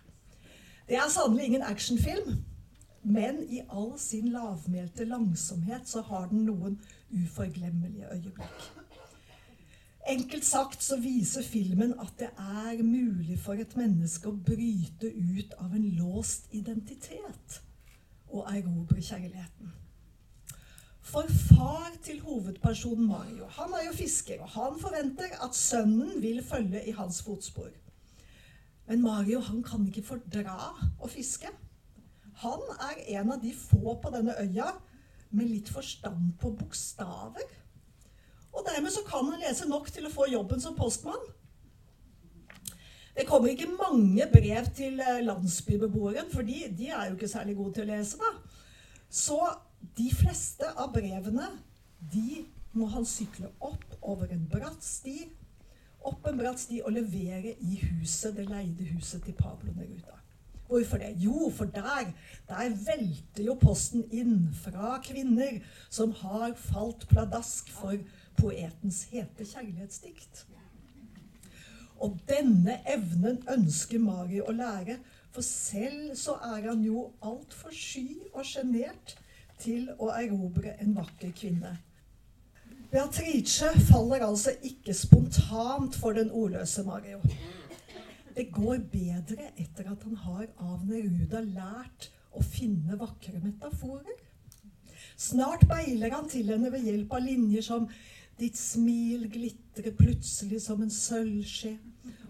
Det 0.87 0.95
er 0.95 1.09
sannelig 1.09 1.45
ingen 1.45 1.65
actionfilm, 1.65 2.43
men 3.05 3.43
i 3.49 3.61
all 3.69 3.93
sin 4.01 4.31
lavmælte 4.33 5.05
langsomhet 5.05 5.87
så 5.89 6.01
har 6.01 6.27
den 6.31 6.45
noen 6.47 6.79
uforglemmelige 7.13 8.09
øyeblikk. 8.13 8.65
Enkelt 10.09 10.45
sagt 10.45 10.83
så 10.83 10.97
viser 11.01 11.43
filmen 11.43 11.93
at 12.01 12.13
det 12.19 12.29
er 12.37 12.83
mulig 12.83 13.39
for 13.41 13.57
et 13.61 13.73
menneske 13.77 14.29
å 14.29 14.37
bryte 14.49 15.09
ut 15.09 15.55
av 15.57 15.73
en 15.73 15.87
låst 15.97 16.53
identitet 16.53 17.61
og 18.29 18.45
erobre 18.51 19.01
kjærligheten. 19.01 19.73
For 21.05 21.29
far 21.29 21.91
til 22.05 22.21
hovedpersonen 22.25 23.07
Mario 23.07 23.49
han 23.57 23.73
er 23.77 23.87
jo 23.87 23.97
fisker, 23.97 24.41
og 24.41 24.49
han 24.53 24.79
forventer 24.81 25.37
at 25.45 25.57
sønnen 25.57 26.21
vil 26.21 26.41
følge 26.43 26.81
i 26.89 26.93
hans 26.97 27.21
fotspor. 27.25 27.69
Men 28.87 29.01
Mario 29.01 29.39
han 29.39 29.63
kan 29.65 29.85
ikke 29.89 30.05
fordra 30.05 30.57
å 31.01 31.09
fiske. 31.09 31.49
Han 32.43 32.63
er 32.89 33.03
en 33.19 33.31
av 33.35 33.41
de 33.43 33.53
få 33.55 33.95
på 34.01 34.11
denne 34.13 34.35
øya 34.41 34.73
med 35.35 35.49
litt 35.49 35.69
forstand 35.71 36.35
på 36.41 36.51
bokstaver. 36.59 37.47
Og 38.55 38.63
dermed 38.67 38.91
så 38.91 39.03
kan 39.07 39.27
han 39.31 39.41
lese 39.41 39.67
nok 39.67 39.89
til 39.91 40.07
å 40.07 40.13
få 40.13 40.27
jobben 40.31 40.61
som 40.63 40.75
postmann. 40.77 41.31
Det 43.15 43.27
kommer 43.27 43.51
ikke 43.51 43.71
mange 43.71 44.27
brev 44.31 44.67
til 44.75 44.99
eh, 44.99 45.21
landsbybeboeren, 45.23 46.27
for 46.33 46.43
de, 46.43 46.65
er 46.89 47.07
jo 47.07 47.15
ikke 47.15 47.31
særlig 47.31 47.55
gode 47.55 47.77
til 47.77 47.85
å 47.85 47.93
lese. 47.93 48.19
da. 48.19 48.33
Så 49.09 49.39
de 49.95 50.09
fleste 50.11 50.67
av 50.75 50.91
brevene 50.95 51.47
de 52.11 52.43
må 52.75 52.89
han 52.91 53.07
sykle 53.07 53.53
opp 53.63 53.95
over 54.01 54.31
en 54.35 54.43
bratt 54.51 54.83
sti, 54.83 55.29
opp 56.05 56.27
en 56.27 56.41
bratt 56.41 56.59
sti 56.59 56.81
og 56.83 56.91
levere 56.97 57.55
i 57.63 57.79
huset, 57.85 58.35
det 58.35 58.49
leide 58.49 58.91
huset 58.91 59.23
til 59.23 59.37
Pablo 59.39 59.71
Neruda. 59.71 60.19
Hvorfor 60.67 60.97
det? 60.97 61.13
Jo, 61.21 61.49
for 61.53 61.65
der, 61.65 62.11
der 62.49 62.69
velter 62.87 63.43
jo 63.45 63.53
posten 63.61 64.05
inn 64.11 64.49
fra 64.57 64.97
kvinner 65.05 65.59
som 65.89 66.13
har 66.23 66.55
falt 66.57 67.05
pladask 67.09 67.69
for 67.69 67.99
poetens 68.39 69.03
hete 69.11 69.45
kjærlighetsdikt. 69.45 70.45
Og 72.03 72.17
denne 72.27 72.79
evnen 72.91 73.43
ønsker 73.49 74.01
Mari 74.03 74.41
å 74.41 74.55
lære, 74.55 74.97
for 75.31 75.45
selv 75.45 76.15
så 76.19 76.37
er 76.43 76.69
han 76.69 76.83
jo 76.83 77.09
altfor 77.23 77.73
sky 77.75 78.07
og 78.33 78.43
sjenert 78.47 79.15
til 79.61 79.89
å 79.99 80.09
erobre 80.15 80.75
en 80.81 80.95
vakker 80.97 81.31
kvinne. 81.35 81.77
Beatrice 82.91 83.71
faller 83.89 84.23
altså 84.23 84.53
ikke 84.63 84.93
spontant 84.95 85.95
for 85.99 86.15
den 86.15 86.31
ordløse 86.31 86.83
Mario. 86.83 87.19
Det 88.35 88.49
går 88.51 88.83
bedre 88.91 89.51
etter 89.55 89.87
at 89.91 90.03
han 90.03 90.17
har 90.25 90.47
av 90.59 90.83
Neruda 90.87 91.39
lært 91.45 92.09
å 92.35 92.43
finne 92.43 92.97
vakre 92.99 93.39
metaforer. 93.39 94.19
Snart 95.15 95.63
beiler 95.69 96.11
han 96.11 96.27
til 96.27 96.51
henne 96.51 96.71
ved 96.73 96.83
hjelp 96.83 97.13
av 97.15 97.23
linjer 97.23 97.63
som 97.63 97.87
Ditt 98.35 98.57
smil 98.59 99.29
glitrer 99.31 99.93
plutselig 99.95 100.59
som 100.65 100.81
en 100.83 100.91
sølvskje 100.91 101.77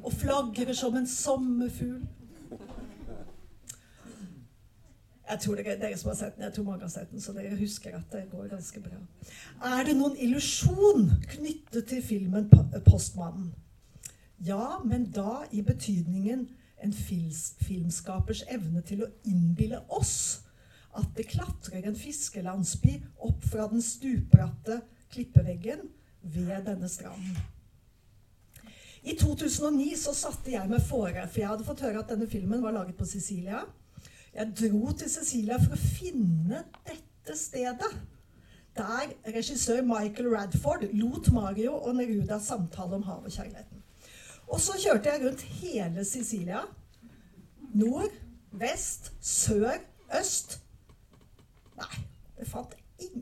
og 0.05 0.13
flagrer 0.13 0.77
som 0.77 0.93
en 0.99 1.07
sommerfugl. 1.09 2.03
Jeg 5.25 5.41
tror 5.41 5.57
dere, 5.57 5.73
dere, 5.81 5.97
som 5.97 6.11
har 6.11 6.17
sett 6.19 6.35
den, 6.35 6.45
jeg 6.45 6.53
tror 6.53 6.67
mange 6.67 6.85
har 6.85 6.91
sett 6.93 7.09
den, 7.09 7.23
så 7.23 7.33
dere 7.33 7.57
husker 7.57 7.95
at 7.97 8.05
det 8.13 8.27
går 8.29 8.51
ganske 8.51 8.83
bra. 8.85 8.99
Er 9.65 9.87
det 9.87 9.95
noen 9.97 10.13
illusjon 10.21 11.09
knyttet 11.31 11.89
til 11.89 12.03
filmen 12.05 12.45
'Postmannen'? 12.53 13.49
Ja, 14.37 14.81
men 14.83 15.11
da 15.11 15.45
i 15.51 15.61
betydningen 15.63 16.47
en 16.83 16.93
filmskapers 16.93 18.43
evne 18.51 18.83
til 18.85 19.05
å 19.05 19.11
innbille 19.27 19.79
oss 19.95 20.45
at 20.95 21.11
det 21.17 21.27
klatrer 21.31 21.87
en 21.87 21.97
fiskelandsby 21.97 22.97
opp 23.27 23.43
fra 23.47 23.67
den 23.71 23.83
stupbratte 23.83 24.81
klippeveggen 25.11 25.87
ved 26.21 26.65
denne 26.67 26.89
stranden. 26.91 27.37
I 29.05 29.13
2009 29.19 29.91
så 30.01 30.15
satte 30.17 30.53
jeg 30.55 30.69
meg 30.69 30.81
fore, 30.81 31.27
for 31.29 31.41
jeg 31.41 31.49
hadde 31.51 31.67
fått 31.67 31.83
høre 31.85 32.01
at 32.01 32.09
denne 32.09 32.27
filmen 32.29 32.63
var 32.63 32.73
laget 32.73 32.97
på 32.97 33.05
Sicilia. 33.05 33.61
Jeg 34.33 34.55
dro 34.57 34.91
til 34.97 35.11
Cecilia 35.11 35.59
for 35.61 35.75
å 35.75 35.83
finne 35.83 36.63
dette 36.87 37.37
stedet. 37.37 37.91
Der 38.75 39.13
regissør 39.35 39.85
Michael 39.85 40.33
Radford 40.33 40.89
lot 40.97 41.29
Mario 41.31 41.77
og 41.77 41.95
Neruda 41.99 42.41
samtale 42.43 42.97
om 42.97 43.05
hav 43.07 43.23
og 43.23 43.31
kjærligheten. 43.31 43.74
Og 44.47 44.61
så 44.61 44.77
kjørte 44.79 45.09
jeg 45.09 45.25
rundt 45.25 45.41
hele 45.41 46.05
Sicilia. 46.05 46.61
Nord, 47.73 48.13
vest, 48.51 49.11
sør, 49.21 49.79
øst. 50.19 50.59
Nei, 51.75 52.03
det 52.37 52.47
fant 52.47 52.75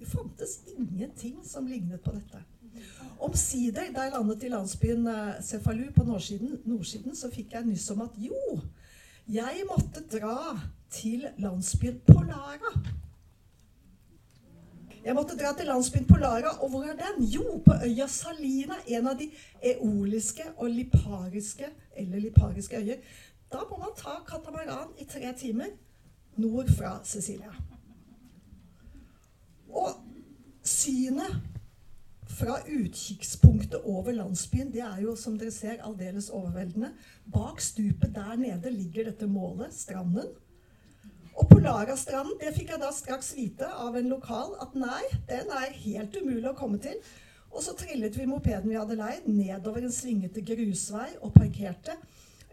fantes 0.06 0.60
ingenting 0.78 1.40
som 1.48 1.66
lignet 1.68 2.02
på 2.02 2.12
dette. 2.14 2.44
Omsider, 3.24 3.90
da 3.96 4.06
jeg 4.06 4.14
landet 4.14 4.44
i 4.44 4.52
landsbyen 4.52 5.08
eh, 5.08 5.42
Cefalu 5.42 5.88
på 5.96 6.04
nordsiden, 6.04 6.60
nordsiden, 6.66 7.16
så 7.16 7.32
fikk 7.34 7.54
jeg 7.54 7.66
nyss 7.66 7.90
om 7.94 8.04
at 8.06 8.18
jo, 8.22 8.60
jeg 9.30 9.64
måtte 9.70 10.04
dra 10.12 10.60
til 10.92 11.26
landsbyen 11.42 12.02
Polara. 12.08 12.74
Jeg 15.04 15.16
måtte 15.18 15.36
dra 15.36 15.52
til 15.52 15.68
landsbyen 15.68 16.06
Polara, 16.08 16.54
og 16.64 16.70
hvor 16.72 16.84
er 16.88 16.96
den? 16.96 17.26
Jo, 17.28 17.58
på 17.66 17.76
øya 17.84 18.08
Salina, 18.08 18.78
en 18.88 19.08
av 19.12 19.18
de 19.20 19.28
eoliske 19.74 20.46
og 20.56 20.70
lipariske, 20.72 21.68
eller 21.98 22.24
lipariske 22.24 22.80
øyer. 22.80 23.02
Da 23.52 23.66
må 23.70 23.78
man 23.82 23.92
ta 23.98 24.16
katamaran 24.28 24.94
i 24.98 25.06
tre 25.06 25.34
timer 25.38 25.74
nord 26.38 26.72
fra 26.78 27.00
Sicilia. 27.04 27.52
Og 29.70 29.90
synet 30.64 31.42
fra 32.30 32.62
utkikkspunktet 32.64 33.82
over 33.84 34.12
landsbyen, 34.12 34.72
det 34.72 34.82
er 34.82 35.02
jo, 35.04 35.18
som 35.20 35.36
dere 35.38 35.52
ser, 35.52 35.84
aldeles 35.84 36.30
overveldende. 36.30 36.94
Bak 37.34 37.62
stupet 37.62 38.16
der 38.16 38.36
nede 38.40 38.72
ligger 38.72 39.12
dette 39.12 39.28
målet, 39.28 39.74
stranden. 39.74 40.32
Og 41.34 41.50
Polarastranden, 41.50 42.38
det 42.42 42.54
fikk 42.54 42.74
jeg 42.74 42.82
da 42.82 42.92
straks 42.94 43.32
vite 43.38 43.68
av 43.68 43.96
en 43.98 44.10
lokal 44.12 44.54
at 44.62 44.76
nei, 44.78 45.02
den 45.30 45.50
er 45.56 45.78
helt 45.86 46.18
umulig 46.22 46.50
å 46.52 46.58
komme 46.58 46.78
til. 46.82 47.00
Og 47.54 47.62
så 47.66 47.74
trillet 47.78 48.16
vi 48.18 48.28
mopeden 48.30 48.70
vi 48.70 48.78
hadde 48.78 48.98
leid, 48.98 49.26
nedover 49.30 49.86
en 49.86 49.94
svingete 49.94 50.42
grusvei 50.46 51.10
og 51.22 51.34
parkerte. 51.36 51.98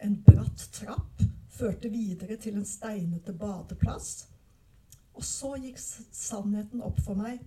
En 0.00 0.16
bratt 0.25 0.66
trapp 0.76 1.25
førte 1.52 1.90
videre 1.92 2.37
til 2.40 2.56
en 2.60 2.68
steinete 2.68 3.32
badeplass. 3.37 4.26
Og 5.16 5.25
så 5.26 5.54
gikk 5.60 5.80
sannheten 5.80 6.84
opp 6.84 7.00
for 7.04 7.18
meg. 7.20 7.40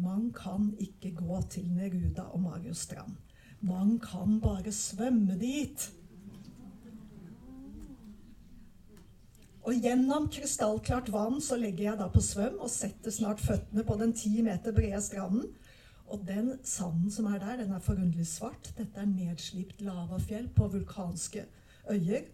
Man 0.00 0.30
kan 0.32 0.70
ikke 0.80 1.12
gå 1.18 1.40
til 1.52 1.66
Neruda 1.74 2.30
og 2.32 2.44
Marius 2.44 2.86
Strand. 2.86 3.16
Man 3.60 3.98
kan 4.00 4.38
bare 4.40 4.72
svømme 4.72 5.36
dit. 5.40 5.90
Og 9.68 9.76
gjennom 9.84 10.28
krystallklart 10.32 11.10
vann 11.12 11.40
så 11.44 11.58
legger 11.60 11.90
jeg 11.90 11.98
da 12.00 12.06
på 12.12 12.22
svøm 12.24 12.56
og 12.64 12.70
setter 12.72 13.12
snart 13.12 13.42
føttene 13.44 13.84
på 13.84 13.96
den 14.00 14.14
ti 14.16 14.32
meter 14.44 14.72
brede 14.76 15.02
stranden. 15.04 15.50
Og 16.10 16.24
den 16.26 16.54
sanden 16.66 17.10
som 17.12 17.28
er 17.30 17.38
der, 17.42 17.60
den 17.60 17.74
er 17.76 17.84
forunderlig 17.84 18.26
svart. 18.26 18.72
Dette 18.78 18.98
er 18.98 19.10
nedslipt 19.10 19.84
lavafjell 19.84 20.48
på 20.56 20.70
vulkanske 20.72 21.44
øyer. 21.92 22.24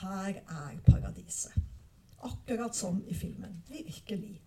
Her 0.00 0.38
er 0.38 0.78
paradiset. 0.86 1.58
Akkurat 2.22 2.76
som 2.76 3.02
i 3.10 3.14
filmen. 3.14 3.58
Virkelig. 3.68 4.38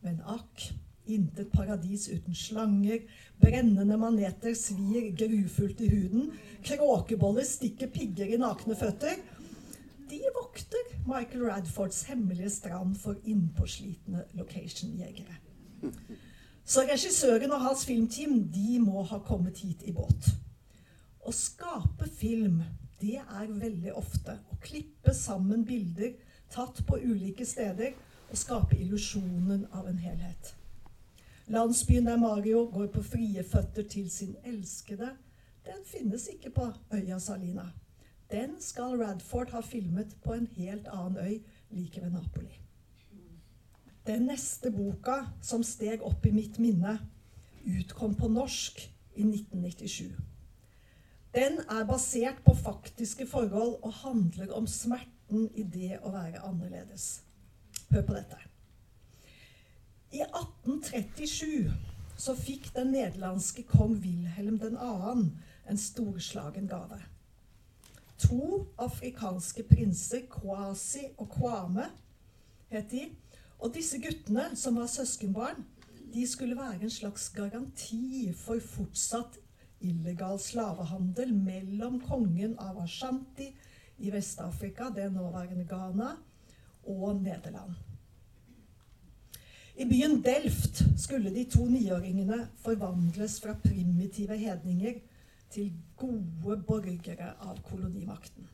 Men 0.00 0.22
akk, 0.30 0.70
Intet 1.04 1.50
paradis 1.52 2.06
uten 2.08 2.34
slanger. 2.34 3.02
Brennende 3.40 3.96
maneter 4.00 4.54
svir 4.56 5.10
grufullt 5.18 5.82
i 5.84 5.88
huden. 5.92 6.30
Kråkeboller 6.64 7.44
stikker 7.44 7.90
pigger 7.92 8.32
i 8.32 8.38
nakne 8.40 8.76
føtter. 8.78 9.20
De 10.14 10.20
vokter 10.34 10.78
Michael 11.06 11.42
Radfords 11.42 12.02
hemmelige 12.02 12.50
strand 12.50 12.96
for 12.96 13.16
innpåslitne 13.24 14.24
location-jegere. 14.32 15.34
Så 16.64 16.80
regissøren 16.80 17.50
og 17.50 17.60
hans 17.60 17.82
filmteam 17.86 18.36
de 18.54 18.78
må 18.78 19.02
ha 19.02 19.18
kommet 19.18 19.58
hit 19.58 19.82
i 19.82 19.92
båt. 19.92 20.28
Å 21.18 21.34
skape 21.34 22.06
film, 22.06 22.62
det 23.00 23.18
er 23.24 23.50
veldig 23.58 23.96
ofte 23.98 24.38
å 24.54 24.60
klippe 24.62 25.14
sammen 25.18 25.66
bilder 25.66 26.14
tatt 26.54 26.84
på 26.86 27.00
ulike 27.02 27.46
steder 27.46 27.96
og 28.28 28.38
skape 28.38 28.78
illusjonen 28.78 29.66
av 29.74 29.90
en 29.90 29.98
helhet. 29.98 30.54
Landsbyen 31.50 32.06
der 32.06 32.22
Mario 32.22 32.68
går 32.70 32.92
på 32.94 33.02
frie 33.02 33.42
føtter 33.42 33.90
til 33.90 34.06
sin 34.10 34.36
elskede, 34.46 35.10
den 35.66 35.82
finnes 35.90 36.30
ikke 36.30 36.54
på 36.54 36.70
øya 36.94 37.18
Salina. 37.18 37.72
Den 38.34 38.56
skal 38.60 38.98
Radford 38.98 39.50
ha 39.50 39.60
filmet 39.60 40.16
på 40.24 40.34
en 40.34 40.46
helt 40.56 40.88
annen 40.90 41.18
øy 41.22 41.36
like 41.70 42.02
ved 42.02 42.10
Napoli. 42.10 42.58
Den 44.06 44.26
neste 44.26 44.72
boka 44.74 45.20
som 45.42 45.62
steg 45.62 46.02
opp 46.02 46.26
i 46.26 46.32
mitt 46.34 46.58
minne, 46.58 46.96
utkom 47.62 48.16
på 48.18 48.28
norsk 48.28 48.82
i 49.14 49.22
1997. 49.22 50.10
Den 51.34 51.60
er 51.70 51.86
basert 51.86 52.42
på 52.44 52.56
faktiske 52.58 53.26
forhold 53.26 53.78
og 53.82 53.94
handler 54.02 54.50
om 54.52 54.66
smerten 54.66 55.48
i 55.54 55.62
det 55.62 56.02
å 56.02 56.10
være 56.10 56.42
annerledes. 56.42 57.22
Hør 57.90 58.02
på 58.02 58.18
dette. 58.18 58.42
I 60.10 60.26
1837 60.26 61.70
så 62.18 62.34
fikk 62.34 62.72
den 62.74 62.96
nederlandske 62.98 63.62
kong 63.70 63.94
Wilhelm 64.02 64.58
2. 64.58 64.74
en 65.70 65.78
storslagen 65.78 66.66
gave. 66.66 67.13
To 68.18 68.66
afrikanske 68.78 69.62
prinser, 69.62 70.26
Kwasi 70.30 71.06
og 71.18 71.28
Kwame, 71.28 71.88
het 72.70 72.90
de. 72.90 73.08
Og 73.58 73.74
disse 73.74 73.98
guttene, 74.02 74.50
som 74.56 74.76
var 74.76 74.86
søskenbarn, 74.86 75.64
de 76.14 76.26
skulle 76.26 76.56
være 76.56 76.82
en 76.82 76.90
slags 76.90 77.28
garanti 77.34 78.32
for 78.36 78.60
fortsatt 78.60 79.38
illegal 79.80 80.38
slavehandel 80.40 81.34
mellom 81.34 81.98
kongen 82.00 82.54
av 82.58 82.78
Ashanti 82.84 83.50
i 83.98 84.12
Vest-Afrika, 84.12 84.90
det 84.94 85.10
nåværende 85.12 85.66
Ghana, 85.68 86.14
og 86.86 87.22
Nederland. 87.22 87.74
I 89.76 89.84
byen 89.84 90.20
Delft 90.22 90.84
skulle 90.98 91.32
de 91.34 91.44
to 91.50 91.64
niåringene 91.66 92.44
forvandles 92.62 93.40
fra 93.42 93.56
primitive 93.58 94.36
hedninger 94.38 95.00
til 95.54 95.70
gode 95.96 96.58
borgere 96.66 97.32
av 97.44 97.60
kolonimakten. 97.68 98.48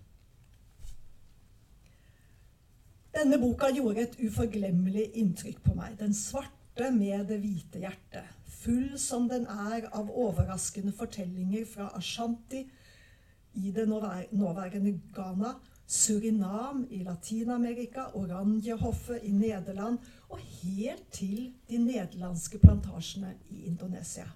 Denne 3.10 3.40
boka 3.42 3.72
gjorde 3.74 4.04
et 4.04 4.18
uforglemmelig 4.22 5.08
inntrykk 5.18 5.64
på 5.64 5.74
meg. 5.74 5.96
Den 5.98 6.14
svarte 6.14 6.92
med 6.94 7.26
det 7.28 7.40
hvite 7.42 7.82
hjertet. 7.82 8.36
Full 8.60 8.94
som 9.00 9.26
den 9.28 9.48
er 9.50 9.88
av 9.96 10.12
overraskende 10.12 10.92
fortellinger 10.94 11.64
fra 11.66 11.88
Ashanti 11.96 12.62
i 13.58 13.72
det 13.74 13.88
nåværende 13.88 14.92
Ghana, 15.14 15.56
Surinam 15.90 16.84
i 16.90 17.00
Latin-Amerika, 17.02 18.12
Oranjehoffet 18.14 19.24
i 19.26 19.32
Nederland 19.34 19.98
og 20.28 20.38
helt 20.38 21.08
til 21.10 21.50
de 21.66 21.80
nederlandske 21.82 22.60
plantasjene 22.62 23.32
i 23.50 23.64
Indonesia. 23.66 24.28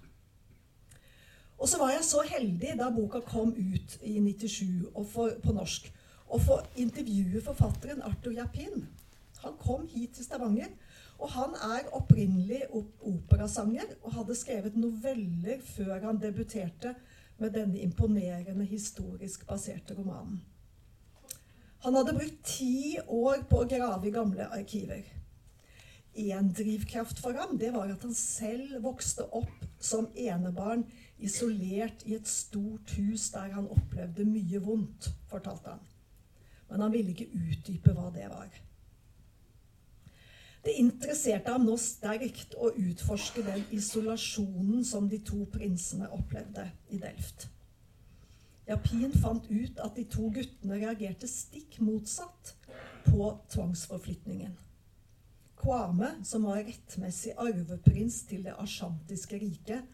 Og 1.57 1.69
så 1.69 1.79
var 1.79 1.93
jeg 1.93 2.03
så 2.03 2.23
heldig 2.27 2.75
da 2.79 2.89
boka 2.91 3.21
kom 3.23 3.53
ut 3.55 3.97
i 4.03 4.17
97 4.19 4.89
for, 5.11 5.37
på 5.43 5.55
norsk, 5.55 5.87
å 6.27 6.39
få 6.41 6.59
intervjue 6.81 7.41
forfatteren 7.45 8.03
Arthur 8.03 8.35
Japin. 8.35 8.87
Han 9.43 9.55
kom 9.61 9.85
hit 9.87 10.17
til 10.17 10.27
Stavanger. 10.27 10.73
Og 11.15 11.29
han 11.31 11.53
er 11.63 11.85
opprinnelig 11.95 12.65
operasanger 12.73 13.93
og 14.01 14.17
hadde 14.17 14.35
skrevet 14.35 14.75
noveller 14.75 15.61
før 15.63 16.09
han 16.09 16.19
debuterte 16.19 16.91
med 17.39 17.55
denne 17.55 17.79
imponerende 17.85 18.65
historisk 18.67 19.45
baserte 19.47 19.95
romanen. 19.95 20.41
Han 21.85 21.95
hadde 21.95 22.17
brukt 22.17 22.41
ti 22.49 22.97
år 22.99 23.45
på 23.47 23.61
å 23.61 23.69
grave 23.69 24.09
i 24.09 24.11
gamle 24.11 24.49
arkiver 24.57 25.05
én 26.15 26.53
drivkraft 26.53 27.19
for 27.19 27.35
ham, 27.35 27.57
det 27.57 27.73
var 27.73 27.91
at 27.91 28.03
han 28.03 28.13
selv 28.15 28.79
vokste 28.83 29.25
opp 29.35 29.65
som 29.79 30.07
enebarn, 30.15 30.85
isolert 31.19 32.03
i 32.05 32.15
et 32.17 32.27
stort 32.27 32.91
hus 32.97 33.29
der 33.33 33.53
han 33.55 33.67
opplevde 33.71 34.25
mye 34.27 34.61
vondt, 34.61 35.09
fortalte 35.31 35.75
han. 35.75 35.83
Men 36.69 36.81
han 36.81 36.93
ville 36.93 37.13
ikke 37.13 37.31
utdype 37.31 37.93
hva 37.95 38.09
det 38.13 38.29
var. 38.31 38.49
Det 40.65 40.73
interesserte 40.81 41.53
ham 41.53 41.67
nå 41.67 41.75
sterkt 41.77 42.55
å 42.57 42.71
utforske 42.73 43.43
den 43.45 43.67
isolasjonen 43.75 44.81
som 44.87 45.05
de 45.09 45.19
to 45.21 45.43
prinsene 45.53 46.09
opplevde 46.09 46.65
i 46.89 46.97
Delft. 47.01 47.47
Japin 48.65 49.13
fant 49.21 49.45
ut 49.51 49.79
at 49.85 49.93
de 49.93 50.07
to 50.09 50.31
guttene 50.33 50.79
reagerte 50.81 51.29
stikk 51.29 51.77
motsatt 51.85 52.55
på 53.05 53.27
tvangsforflytningen. 53.53 54.55
Kwame, 55.61 56.09
som 56.25 56.47
var 56.49 56.63
rettmessig 56.65 57.35
arveprins 57.37 58.23
til 58.29 58.41
det 58.47 58.55
asjantiske 58.61 59.37
riket, 59.41 59.85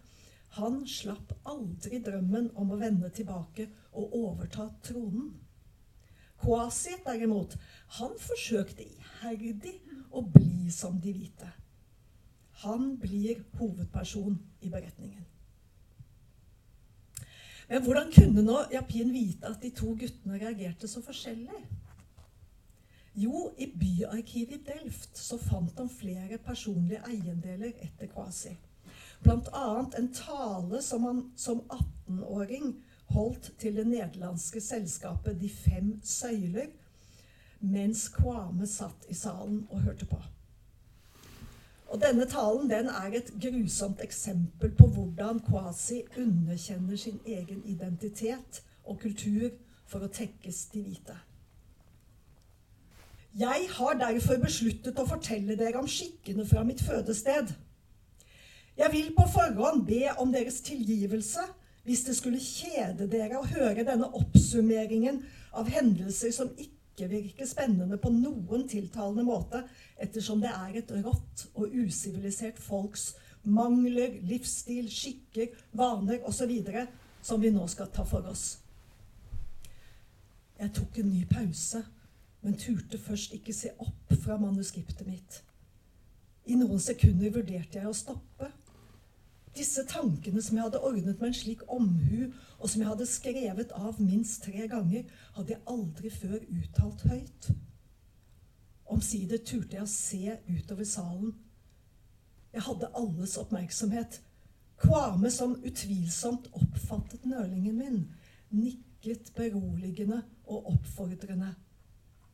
han 0.58 0.82
slapp 0.88 1.32
aldri 1.48 2.02
drømmen 2.04 2.50
om 2.60 2.74
å 2.74 2.80
vende 2.80 3.10
tilbake 3.16 3.70
og 3.96 4.16
overta 4.18 4.68
tronen. 4.84 5.32
Kwasi, 6.42 6.98
derimot, 7.06 7.56
han 8.00 8.16
forsøkte 8.20 8.84
iherdig 8.84 9.78
å 10.12 10.24
bli 10.26 10.72
som 10.74 10.98
de 11.00 11.14
hvite. 11.14 11.48
Han 12.66 12.96
blir 13.00 13.44
hovedperson 13.60 14.40
i 14.62 14.70
beretningen. 14.70 15.28
Men 17.70 17.86
hvordan 17.86 18.10
kunne 18.12 18.44
nå 18.44 18.58
Japin 18.74 19.14
vite 19.14 19.48
at 19.48 19.62
de 19.64 19.70
to 19.72 19.94
guttene 19.96 20.40
reagerte 20.42 20.90
så 20.92 21.00
forskjellig? 21.06 21.62
Jo, 23.22 23.52
i 23.58 23.70
byarkivet 23.72 24.58
i 24.58 24.66
Delft 24.68 25.16
så 25.20 25.40
fant 25.40 25.80
han 25.80 25.90
flere 25.92 26.40
personlige 26.44 27.04
eiendeler 27.08 27.72
etter 27.86 28.12
Kvasi. 28.12 28.58
Bl.a. 29.24 29.86
en 29.98 30.14
tale 30.14 30.82
som 30.82 31.04
han 31.04 31.24
som 31.38 31.62
18-åring 31.70 32.76
holdt 33.14 33.52
til 33.60 33.76
det 33.76 33.88
nederlandske 33.88 34.62
selskapet 34.62 35.42
De 35.42 35.50
fem 35.50 36.00
søyler, 36.04 36.72
mens 37.60 38.08
Kwame 38.10 38.68
satt 38.68 39.06
i 39.10 39.14
salen 39.14 39.68
og 39.70 39.82
hørte 39.82 40.06
på. 40.06 40.18
Og 41.92 42.00
Denne 42.02 42.26
talen 42.26 42.70
den 42.70 42.88
er 42.88 43.12
et 43.14 43.34
grusomt 43.42 44.00
eksempel 44.02 44.72
på 44.76 44.88
hvordan 44.88 45.42
Kwasi 45.44 46.02
underkjenner 46.18 46.96
sin 46.96 47.20
egen 47.26 47.66
identitet 47.66 48.64
og 48.84 49.00
kultur 49.00 49.50
for 49.86 50.06
å 50.06 50.10
tekkes 50.10 50.66
de 50.72 50.86
hvite. 50.86 51.18
Jeg 53.40 53.68
har 53.76 54.00
derfor 54.00 54.40
besluttet 54.44 54.98
å 55.00 55.08
fortelle 55.08 55.56
dere 55.60 55.80
om 55.80 55.88
skikkene 55.88 56.48
fra 56.48 56.64
mitt 56.68 56.82
fødested. 56.84 57.52
Jeg 58.82 58.90
vil 58.94 59.12
på 59.14 59.28
forhånd 59.30 59.84
be 59.86 60.08
om 60.18 60.32
deres 60.34 60.62
tilgivelse 60.66 61.44
hvis 61.86 62.04
det 62.08 62.16
skulle 62.18 62.42
kjede 62.42 63.08
dere 63.10 63.40
å 63.40 63.48
høre 63.50 63.86
denne 63.86 64.10
oppsummeringen 64.18 65.22
av 65.58 65.70
hendelser 65.70 66.34
som 66.34 66.50
ikke 66.58 67.10
virker 67.10 67.50
spennende 67.50 67.98
på 68.02 68.12
noen 68.14 68.68
tiltalende 68.70 69.26
måte, 69.26 69.64
ettersom 70.02 70.42
det 70.42 70.52
er 70.54 70.80
et 70.82 70.94
rått 71.06 71.46
og 71.54 71.74
usivilisert 71.74 72.62
folks 72.62 73.12
mangler, 73.42 74.20
livsstil, 74.30 74.90
skikker, 74.90 75.54
vaner 75.78 76.22
osv. 76.30 76.52
som 77.22 77.42
vi 77.42 77.54
nå 77.54 77.66
skal 77.70 77.90
ta 77.94 78.06
for 78.06 78.26
oss. 78.30 78.60
Jeg 80.62 80.74
tok 80.78 81.02
en 81.02 81.10
ny 81.10 81.26
pause 81.30 81.82
men 82.42 82.58
turte 82.58 82.98
først 82.98 83.36
ikke 83.38 83.54
se 83.54 83.72
opp 83.82 84.14
fra 84.24 84.38
manuskriptet 84.42 85.06
mitt. 85.08 85.42
I 86.50 86.58
noen 86.58 86.82
sekunder 86.82 87.34
vurderte 87.36 87.78
jeg 87.78 87.90
å 87.90 87.96
stoppe. 87.96 88.50
Disse 89.56 89.84
tankene 89.88 90.42
som 90.42 90.58
jeg 90.58 90.64
hadde 90.64 90.80
ordnet 90.80 91.20
med 91.20 91.28
en 91.28 91.36
slik 91.36 91.64
omhu, 91.68 92.32
og 92.60 92.70
som 92.70 92.82
jeg 92.82 92.88
hadde 92.88 93.08
skrevet 93.10 93.74
av 93.76 94.00
minst 94.00 94.46
tre 94.46 94.68
ganger, 94.72 95.04
hadde 95.36 95.56
jeg 95.56 95.64
aldri 95.68 96.12
før 96.14 96.38
uttalt 96.40 97.04
høyt. 97.12 97.50
Omsider 98.92 99.42
turte 99.44 99.78
jeg 99.78 99.84
å 99.84 99.92
se 99.92 100.38
utover 100.48 100.88
salen. 100.88 101.34
Jeg 102.52 102.64
hadde 102.68 102.92
alles 102.96 103.38
oppmerksomhet. 103.40 104.22
Kvame, 104.82 105.30
som 105.32 105.58
utvilsomt 105.62 106.48
oppfattet 106.58 107.28
nølingen 107.30 107.78
min, 107.78 108.00
nikket 108.50 109.34
beroligende 109.36 110.24
og 110.48 110.72
oppfordrende. 110.74 111.54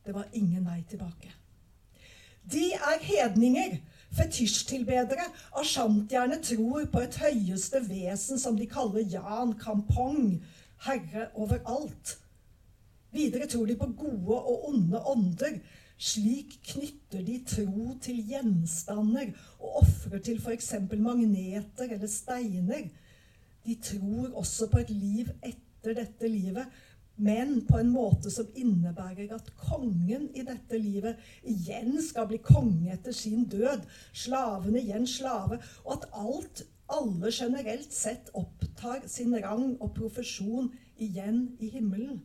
Det 0.06 0.14
var 0.16 0.30
ingen 0.32 0.64
vei 0.64 0.80
tilbake. 0.88 1.34
De 2.48 2.70
er 2.72 3.02
hedninger, 3.04 3.76
Fetisjtilbedere 4.16 5.26
ashantierne 5.60 6.38
tror 6.42 6.86
på 6.92 7.02
et 7.04 7.18
høyeste 7.20 7.82
vesen 7.88 8.40
som 8.40 8.56
de 8.56 8.66
kaller 8.70 9.04
Jan 9.04 9.52
Kampong, 9.60 10.38
herre 10.86 11.28
over 11.34 11.60
alt. 11.68 12.16
Videre 13.12 13.48
tror 13.48 13.66
de 13.66 13.76
på 13.76 13.90
gode 13.98 14.38
og 14.38 14.68
onde 14.70 15.02
ånder. 15.12 15.60
Slik 15.98 16.60
knytter 16.62 17.24
de 17.26 17.40
tro 17.48 17.94
til 18.02 18.20
gjenstander 18.30 19.32
og 19.58 19.80
ofrer 19.82 20.22
til 20.22 20.38
f.eks. 20.38 20.74
magneter 20.94 21.90
eller 21.90 22.06
steiner. 22.06 22.84
De 23.66 23.74
tror 23.82 24.36
også 24.38 24.68
på 24.70 24.78
et 24.84 24.90
liv 24.90 25.32
etter 25.42 25.96
dette 25.98 26.28
livet, 26.28 26.66
men 27.18 27.66
på 27.66 27.80
en 27.80 27.90
måte 27.90 28.30
som 28.30 28.46
innebærer 28.54 29.32
at 29.34 29.50
kongen 29.58 30.28
i 30.38 30.44
dette 30.46 30.78
livet 30.78 31.18
igjen 31.42 31.96
skal 32.02 32.28
bli 32.30 32.38
konge 32.42 32.92
etter 32.94 33.14
sin 33.16 33.44
død, 33.50 33.82
slaven 34.14 34.78
igjen 34.78 35.06
slave, 35.08 35.58
og 35.84 35.96
at 35.96 36.08
alt, 36.14 36.62
alle 36.88 37.32
generelt 37.34 37.92
sett 37.92 38.30
opptar 38.38 39.02
sin 39.10 39.34
rang 39.42 39.74
og 39.82 39.96
profesjon 39.98 40.70
igjen 40.96 41.48
i 41.58 41.72
himmelen. 41.74 42.22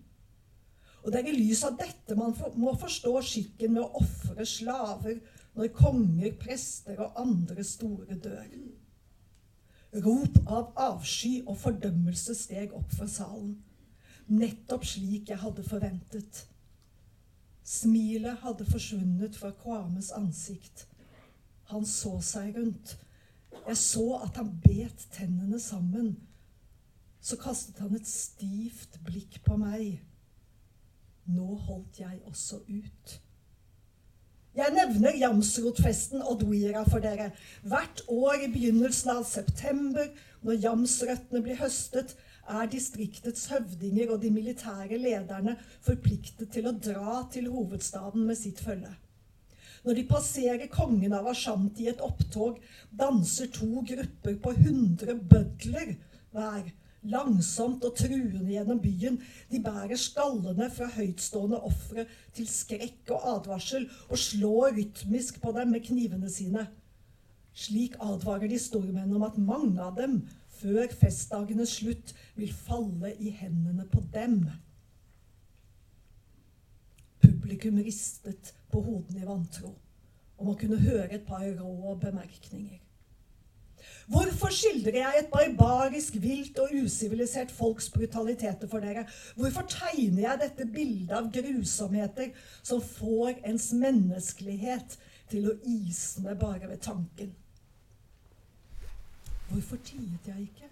Og 1.04 1.12
det 1.12 1.24
er 1.24 1.34
i 1.34 1.36
lys 1.36 1.66
av 1.68 1.76
dette 1.82 2.16
man 2.16 2.38
må 2.56 2.78
forstå 2.80 3.18
skikken 3.26 3.74
med 3.76 3.84
å 3.84 4.04
ofre 4.04 4.46
slaver 4.48 5.18
når 5.58 5.74
konger, 5.76 6.32
prester 6.40 7.02
og 7.02 7.20
andre 7.20 7.66
store 7.66 8.16
dør. 8.22 8.48
Rop 10.06 10.40
av 10.48 10.72
avsky 10.80 11.42
og 11.44 11.58
fordømmelse 11.62 12.34
steg 12.38 12.72
opp 12.78 12.94
fra 12.96 13.10
salen 13.10 13.58
nettopp 14.32 14.86
slik 14.88 15.30
jeg 15.30 15.42
hadde 15.42 15.64
forventet. 15.68 16.44
Smilet 17.64 18.42
hadde 18.44 18.68
forsvunnet 18.68 19.38
fra 19.40 19.54
Kwames 19.64 20.12
ansikt. 20.16 20.88
Han 21.72 21.86
så 21.88 22.18
seg 22.22 22.58
rundt. 22.58 22.98
Jeg 23.68 23.78
så 23.80 24.08
at 24.24 24.38
han 24.40 24.52
bet 24.64 25.08
tennene 25.16 25.60
sammen. 25.60 26.16
Så 27.24 27.38
kastet 27.40 27.80
han 27.80 27.96
et 27.96 28.08
stivt 28.08 29.00
blikk 29.08 29.40
på 29.46 29.56
meg. 29.58 30.02
Nå 31.32 31.54
holdt 31.68 32.02
jeg 32.04 32.20
også 32.28 32.60
ut. 32.68 33.20
Jeg 34.54 34.70
nevner 34.76 35.16
jamsrotfesten 35.18 36.22
Odwira 36.22 36.84
for 36.86 37.02
dere. 37.02 37.32
Hvert 37.64 38.04
år 38.12 38.44
i 38.44 38.52
begynnelsen 38.54 39.16
av 39.16 39.24
september, 39.26 40.12
når 40.44 40.60
jamsrøttene 40.68 41.42
blir 41.42 41.58
høstet, 41.58 42.14
er 42.50 42.68
distriktets 42.72 43.48
høvdinger 43.52 44.12
og 44.14 44.22
de 44.24 44.32
militære 44.34 45.00
lederne 45.00 45.56
forpliktet 45.86 46.52
til 46.52 46.68
å 46.68 46.76
dra 46.76 47.24
til 47.32 47.50
hovedstaden 47.54 48.26
med 48.28 48.40
sitt 48.40 48.60
følge. 48.64 48.92
Når 49.84 49.98
de 50.00 50.04
passerer 50.08 50.70
kongen 50.72 51.16
av 51.16 51.28
Ashanti 51.28 51.88
i 51.88 51.92
et 51.92 52.04
opptog, 52.04 52.60
danser 53.00 53.50
to 53.52 53.84
grupper 53.88 54.38
på 54.44 54.54
100 54.56 55.20
bødler 55.28 55.96
hver, 56.32 56.70
langsomt 57.04 57.84
og 57.84 57.98
truende 58.00 58.54
gjennom 58.54 58.80
byen. 58.80 59.20
De 59.52 59.60
bærer 59.64 60.00
skallene 60.00 60.70
fra 60.72 60.88
høytstående 60.94 61.60
ofre 61.68 62.06
til 62.36 62.48
skrekk 62.48 63.12
og 63.12 63.28
advarsel 63.34 63.90
og 64.08 64.20
slår 64.20 64.78
rytmisk 64.78 65.42
på 65.44 65.52
dem 65.58 65.76
med 65.76 65.84
knivene 65.90 66.32
sine. 66.32 66.68
Slik 67.54 67.96
advarer 68.02 68.50
de 68.50 68.58
stormenn 68.60 69.14
om 69.14 69.26
at 69.28 69.38
mange 69.38 69.82
av 69.82 69.98
dem 70.00 70.22
før 70.58 70.88
festdagenes 70.98 71.78
slutt 71.80 72.14
vil 72.38 72.54
falle 72.54 73.14
i 73.22 73.34
hendene 73.38 73.86
på 73.92 74.02
dem. 74.14 74.40
Publikum 77.22 77.78
ristet 77.86 78.54
på 78.74 78.82
hodene 78.82 79.22
i 79.22 79.28
vantro, 79.28 79.76
og 80.38 80.50
man 80.50 80.58
kunne 80.58 80.82
høre 80.82 81.12
et 81.14 81.28
par 81.28 81.46
rå 81.60 81.94
bemerkninger. 82.02 82.82
Hvorfor 84.08 84.52
skildrer 84.52 84.98
jeg 84.98 85.20
et 85.20 85.30
barbarisk, 85.32 86.16
vilt 86.22 86.58
og 86.60 86.74
usivilisert 86.84 87.52
folks 87.52 87.90
brutaliteter 87.92 88.68
for 88.68 88.84
dere? 88.84 89.06
Hvorfor 89.36 89.68
tegner 89.70 90.22
jeg 90.26 90.42
dette 90.42 90.68
bildet 90.74 91.14
av 91.16 91.30
grusomheter 91.32 92.34
som 92.64 92.82
får 92.84 93.40
ens 93.48 93.70
menneskelighet 93.76 94.98
til 95.32 95.52
å 95.52 95.56
isne 95.68 96.36
bare 96.40 96.68
ved 96.72 96.84
tanken? 96.84 97.32
Hvorfor 99.50 99.78
tiet 99.86 100.28
jeg 100.28 100.42
ikke? 100.42 100.70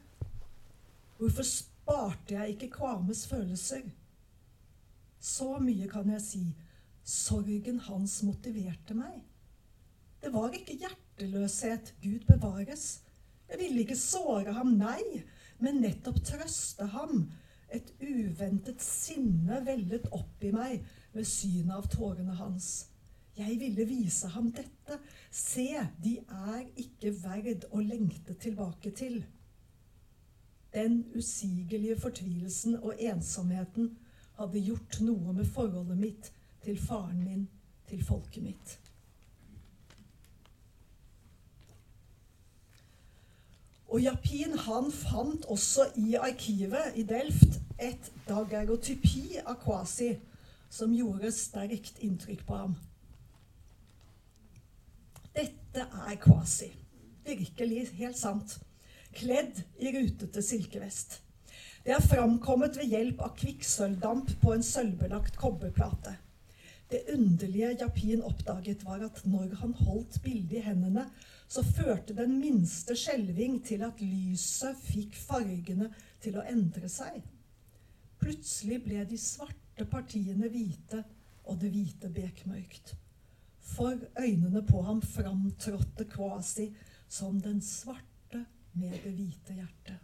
Hvorfor 1.18 1.44
sparte 1.44 2.34
jeg 2.34 2.50
ikke 2.50 2.70
Kvames 2.70 3.28
følelser? 3.28 3.82
Så 5.20 5.58
mye 5.62 5.88
kan 5.90 6.10
jeg 6.10 6.22
si. 6.22 6.46
Sorgen 7.04 7.80
hans 7.80 8.24
motiverte 8.24 8.96
meg. 8.98 9.22
Det 10.22 10.34
var 10.34 10.54
ikke 10.54 10.78
hjerteløshet. 10.82 11.94
Gud 12.02 12.26
bevares. 12.28 13.02
Jeg 13.50 13.60
ville 13.60 13.84
ikke 13.84 13.98
såre 14.00 14.54
ham, 14.54 14.76
nei, 14.80 15.22
men 15.60 15.82
nettopp 15.84 16.22
trøste 16.26 16.88
ham. 16.94 17.26
Et 17.72 17.94
uventet 18.02 18.82
sinne 18.84 19.62
vellet 19.66 20.08
opp 20.16 20.44
i 20.44 20.52
meg 20.56 20.86
ved 21.14 21.28
synet 21.28 21.76
av 21.76 21.90
tårene 21.92 22.36
hans. 22.40 22.91
Jeg 23.42 23.60
ville 23.60 23.86
vise 23.90 24.28
ham 24.28 24.52
dette. 24.54 24.98
Se, 25.32 25.68
de 26.04 26.18
er 26.22 26.66
ikke 26.78 27.14
verd 27.24 27.66
å 27.72 27.82
lengte 27.82 28.36
tilbake 28.38 28.92
til. 28.94 29.24
Den 30.76 31.02
usigelige 31.16 31.98
fortvilelsen 32.00 32.78
og 32.80 33.02
ensomheten 33.02 33.90
hadde 34.38 34.62
gjort 34.62 35.00
noe 35.04 35.34
med 35.34 35.50
forholdet 35.56 35.98
mitt 36.00 36.32
til 36.64 36.78
faren 36.80 37.24
min, 37.26 37.48
til 37.90 38.04
folket 38.06 38.46
mitt. 38.46 38.78
Og 43.92 44.00
Japin 44.04 44.54
han 44.68 44.88
fant 44.96 45.50
også 45.52 45.90
i 46.00 46.14
arkivet 46.16 46.96
i 46.96 47.04
Delft 47.04 47.60
et 47.82 48.12
dagerotypi 48.30 49.42
av 49.42 49.58
Kwasi 49.66 50.14
som 50.72 50.94
gjorde 50.96 51.34
sterkt 51.36 52.00
inntrykk 52.00 52.46
på 52.48 52.62
ham. 52.62 52.78
Dette 55.72 56.04
er 56.08 56.18
quasi, 56.20 56.68
Virkelig 57.24 57.86
helt 57.96 58.18
sant. 58.18 58.58
Kledd 59.16 59.62
i 59.80 59.92
rutete 59.94 60.42
silkevest. 60.44 61.22
Det 61.86 61.94
er 61.96 62.04
framkommet 62.04 62.76
ved 62.80 62.92
hjelp 62.92 63.22
av 63.24 63.36
kvikksølvdamp 63.40 64.34
på 64.42 64.52
en 64.52 64.66
sølvbelagt 64.66 65.38
kobberplate. 65.40 66.18
Det 66.92 67.06
underlige 67.14 67.70
Japin 67.80 68.24
oppdaget, 68.28 68.84
var 68.84 69.06
at 69.06 69.22
når 69.26 69.56
han 69.62 69.74
holdt 69.80 70.18
bildet 70.24 70.58
i 70.60 70.64
hendene, 70.66 71.06
så 71.48 71.64
førte 71.64 72.16
den 72.18 72.36
minste 72.42 72.98
skjelving 73.00 73.62
til 73.64 73.86
at 73.88 74.02
lyset 74.04 74.80
fikk 74.90 75.16
fargene 75.16 75.88
til 76.24 76.36
å 76.36 76.44
endre 76.52 76.92
seg. 76.92 77.22
Plutselig 78.20 78.82
ble 78.84 79.06
de 79.08 79.20
svarte 79.20 79.88
partiene 79.88 80.52
hvite, 80.52 81.00
og 81.48 81.64
det 81.64 81.72
hvite 81.72 82.12
bekmørkt. 82.12 82.94
For 83.62 83.97
øynene 84.19 84.63
på 84.67 84.82
ham 84.82 85.02
framtrådte 85.02 86.06
Kwasi 86.10 86.71
som 87.08 87.41
den 87.41 87.62
svarte 87.62 88.45
med 88.74 88.97
det 89.04 89.12
hvite 89.12 89.54
hjertet. 89.54 90.00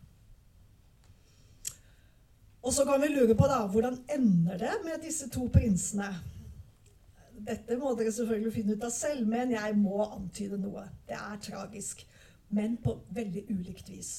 Og 2.62 2.74
så 2.74 2.86
kan 2.86 3.02
vi 3.02 3.08
lure 3.08 3.36
på 3.36 3.48
da, 3.48 3.62
hvordan 3.68 4.02
ender 4.16 4.58
det 4.58 4.74
med 4.84 5.04
disse 5.04 5.30
to 5.32 5.48
prinsene? 5.54 6.10
Dette 7.48 7.78
må 7.80 7.94
dere 7.96 8.12
selvfølgelig 8.12 8.54
finne 8.54 8.76
ut 8.76 8.84
av 8.84 8.92
selv, 8.92 9.28
men 9.30 9.54
jeg 9.54 9.76
må 9.80 10.02
antyde 10.04 10.58
noe. 10.60 10.84
Det 11.08 11.16
er 11.16 11.38
tragisk, 11.44 12.02
men 12.50 12.76
på 12.84 12.98
veldig 13.16 13.46
ulikt 13.54 13.92
vis. 13.94 14.12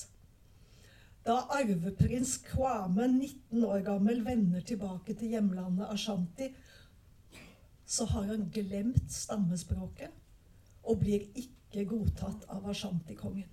Da 1.27 1.43
arveprins 1.59 2.39
Kwame, 2.47 3.05
19 3.11 3.65
år 3.69 3.83
gammel, 3.85 4.23
vender 4.25 4.65
tilbake 4.65 5.13
til 5.19 5.35
hjemlandet 5.35 5.91
Ashanti, 5.93 6.49
så 7.89 8.05
har 8.05 8.27
han 8.29 8.49
glemt 8.53 9.13
stammespråket 9.13 10.13
og 10.85 11.01
blir 11.01 11.25
ikke 11.39 11.87
godtatt 11.89 12.45
av 12.53 12.67
Ashanti-kongen. 12.69 13.49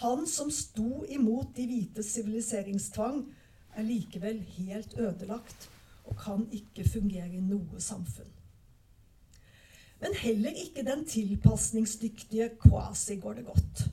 Han 0.00 0.24
som 0.30 0.50
sto 0.54 1.02
imot 1.10 1.52
de 1.56 1.66
hvites 1.68 2.14
siviliseringstvang, 2.14 3.26
er 3.78 3.86
likevel 3.86 4.40
helt 4.56 4.94
ødelagt 4.98 5.68
og 6.08 6.16
kan 6.18 6.46
ikke 6.54 6.86
fungere 6.88 7.36
i 7.36 7.44
noe 7.44 7.80
samfunn. 7.82 8.30
Men 10.00 10.14
heller 10.18 10.56
ikke 10.56 10.86
den 10.86 11.04
tilpasningsdyktige 11.06 12.48
Kwasi 12.62 13.18
går 13.20 13.38
det 13.38 13.46
godt. 13.50 13.84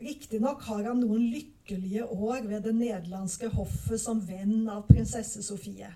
Riktignok 0.00 0.64
har 0.64 0.86
han 0.88 1.02
noen 1.04 1.26
lykkelige 1.30 2.06
år 2.08 2.46
ved 2.48 2.64
det 2.64 2.74
nederlandske 2.74 3.52
hoffet 3.52 4.00
som 4.00 4.22
venn 4.24 4.64
av 4.72 4.86
prinsesse 4.88 5.44
Sofie. 5.44 5.92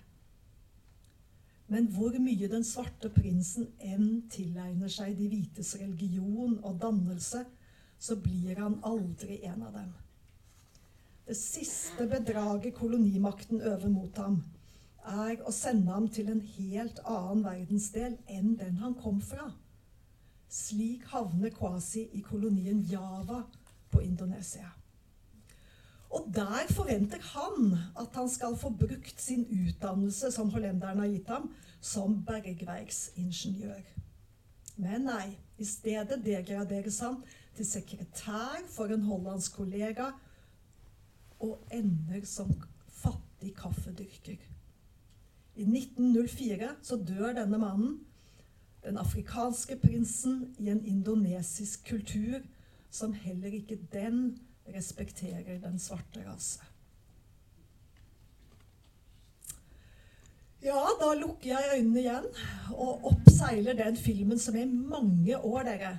Men 1.74 1.88
hvor 1.90 2.14
mye 2.22 2.46
den 2.46 2.62
svarte 2.62 3.08
prinsen 3.10 3.66
enn 3.82 4.28
tilegner 4.30 4.92
seg 4.94 5.16
de 5.18 5.26
hvites 5.32 5.72
religion 5.80 6.60
og 6.60 6.76
dannelse, 6.78 7.40
så 7.98 8.16
blir 8.22 8.60
han 8.62 8.76
aldri 8.86 9.40
en 9.48 9.64
av 9.66 9.72
dem. 9.74 9.88
Det 11.26 11.34
siste 11.34 12.06
bedraget 12.06 12.76
kolonimakten 12.76 13.60
øver 13.60 13.90
mot 13.90 14.22
ham, 14.22 14.38
er 15.04 15.42
å 15.42 15.52
sende 15.52 15.90
ham 15.90 16.06
til 16.14 16.30
en 16.30 16.44
helt 16.54 17.00
annen 17.02 17.42
verdensdel 17.48 18.14
enn 18.30 18.54
den 18.60 18.78
han 18.78 18.94
kom 19.00 19.18
fra. 19.24 19.50
Slik 20.46 21.08
havner 21.10 21.50
Kwasi 21.58 22.06
i 22.14 22.22
kolonien 22.22 22.84
Java 22.86 23.42
på 23.90 24.04
Indonesia. 24.04 24.70
Og 26.14 26.28
der 26.34 26.68
forventer 26.70 27.18
han 27.34 27.74
at 27.98 28.14
han 28.14 28.28
skal 28.30 28.56
få 28.56 28.70
brukt 28.70 29.20
sin 29.20 29.46
utdannelse 29.50 30.30
som 30.32 30.50
hollenderen 30.54 31.02
har 31.02 31.10
gitt 31.10 31.28
ham, 31.28 31.48
som 31.80 32.20
bergverksingeniør. 32.26 33.82
Men 34.76 35.08
nei, 35.08 35.34
i 35.58 35.66
stedet 35.66 36.22
degraderes 36.24 37.00
han 37.02 37.18
til 37.56 37.66
sekretær 37.66 38.62
for 38.70 38.94
en 38.94 39.04
hollandsk 39.06 39.58
kollega 39.58 40.10
og 41.42 41.58
ender 41.74 42.24
som 42.26 42.50
fattig 42.88 43.52
kaffedyrker. 43.58 44.38
I 45.54 45.66
1904 45.66 46.72
så 46.82 46.98
dør 46.98 47.34
denne 47.36 47.58
mannen, 47.58 48.00
den 48.84 48.98
afrikanske 48.98 49.76
prinsen, 49.82 50.54
i 50.58 50.70
en 50.70 50.82
indonesisk 50.84 51.86
kultur 51.88 52.42
som 52.90 53.14
heller 53.14 53.54
ikke 53.54 53.78
den 53.92 54.38
respekterer 54.72 55.58
den 55.62 55.78
svarte 55.78 56.24
rase. 56.26 56.64
Ja, 60.64 60.80
da 61.00 61.10
lukker 61.18 61.50
jeg 61.50 61.76
øynene 61.76 62.00
igjen 62.00 62.26
og 62.72 63.10
oppseiler 63.10 63.76
den 63.76 63.98
filmen 64.00 64.38
som 64.40 64.56
i 64.56 64.64
mange 64.64 65.36
år 65.36 65.66
dere 65.68 65.98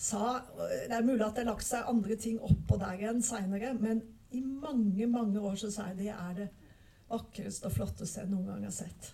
sa 0.00 0.38
Det 0.56 0.92
er 0.92 1.04
mulig 1.04 1.24
at 1.24 1.36
det 1.36 1.44
har 1.44 1.50
lagt 1.50 1.66
seg 1.66 1.88
andre 1.88 2.16
ting 2.20 2.38
oppå 2.40 2.78
der 2.80 2.96
igjen 2.96 3.22
seinere, 3.24 3.74
men 3.76 4.02
i 4.32 4.40
mange, 4.40 5.06
mange 5.08 5.40
år 5.40 5.54
så 5.60 5.70
sa 5.72 5.90
jeg 5.90 5.98
det 6.00 6.10
er 6.12 6.32
det 6.36 6.48
vakreste 7.08 7.68
og 7.68 7.76
flotteste 7.76 8.22
jeg 8.22 8.32
noen 8.32 8.48
gang 8.50 8.64
har 8.66 8.74
sett. 8.76 9.12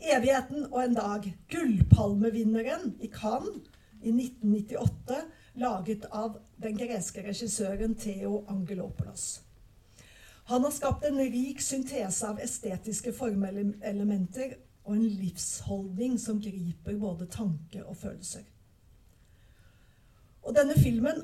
'Evigheten 0.00 0.66
og 0.72 0.84
en 0.84 0.96
dag'. 0.96 1.32
Gullpalmevinneren 1.52 2.96
i 3.00 3.10
Cannes 3.12 3.68
i 4.02 4.12
1998, 4.12 5.20
laget 5.60 6.04
av 6.10 6.38
den 6.56 6.76
greske 6.78 7.22
regissøren 7.22 7.94
Theo 7.94 8.44
Angelopoulos. 8.48 9.42
Han 10.50 10.64
har 10.64 10.72
skapt 10.74 11.04
en 11.06 11.20
rik 11.20 11.60
syntese 11.62 12.26
av 12.26 12.40
estetiske 12.42 13.12
formelementer 13.14 14.56
og 14.82 14.96
en 14.96 15.04
livsholdning 15.20 16.16
som 16.18 16.40
griper 16.42 16.96
både 16.98 17.28
tanke 17.30 17.84
og 17.84 17.98
følelser. 18.00 18.42
Og 20.42 20.56
denne 20.56 20.74
filmen 20.80 21.22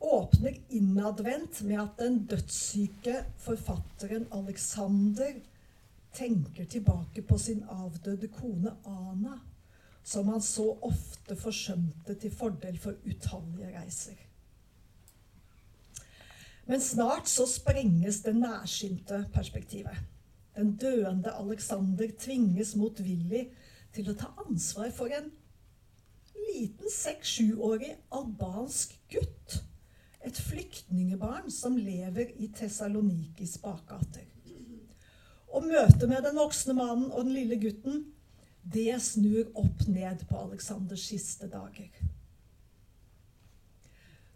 åpner 0.00 0.60
innadvendt 0.76 1.62
med 1.66 1.80
at 1.82 1.98
den 1.98 2.20
dødssyke 2.30 3.24
forfatteren 3.42 4.28
Alexander 4.32 5.40
tenker 6.14 6.64
tilbake 6.64 7.22
på 7.22 7.38
sin 7.38 7.64
avdøde 7.68 8.28
kone 8.28 8.76
Ana, 8.86 9.40
som 10.10 10.28
han 10.28 10.42
så 10.42 10.66
ofte 10.82 11.36
forsømte 11.38 12.16
til 12.18 12.34
fordel 12.34 12.78
for 12.82 12.98
utallige 13.06 13.70
reiser. 13.76 14.18
Men 16.66 16.82
snart 16.82 17.28
så 17.30 17.46
sprenges 17.46 18.20
det 18.26 18.34
nærsynte 18.36 19.24
perspektivet. 19.34 19.96
Den 20.56 20.76
døende 20.76 21.32
Alexander 21.34 22.10
tvinges 22.18 22.74
motvillig 22.76 23.46
til 23.94 24.10
å 24.10 24.16
ta 24.18 24.32
ansvar 24.44 24.90
for 24.94 25.14
en 25.14 25.30
liten 26.50 26.90
seks-sjuårig 26.90 27.94
albansk 28.14 28.94
gutt. 29.14 29.60
Et 30.26 30.36
flyktningebarn 30.36 31.50
som 31.54 31.78
lever 31.78 32.34
i 32.38 32.50
Tessalonikis 32.54 33.56
bakgater. 33.62 34.26
Og 35.50 35.66
møtet 35.66 36.06
med 36.10 36.22
den 36.26 36.38
voksne 36.38 36.74
mannen 36.76 37.10
og 37.10 37.24
den 37.24 37.34
lille 37.34 37.58
gutten, 37.62 38.04
det 38.62 39.02
snur 39.02 39.50
opp 39.58 39.86
ned 39.88 40.28
på 40.28 40.36
Aleksanders 40.36 41.00
siste 41.10 41.48
dager. 41.50 41.90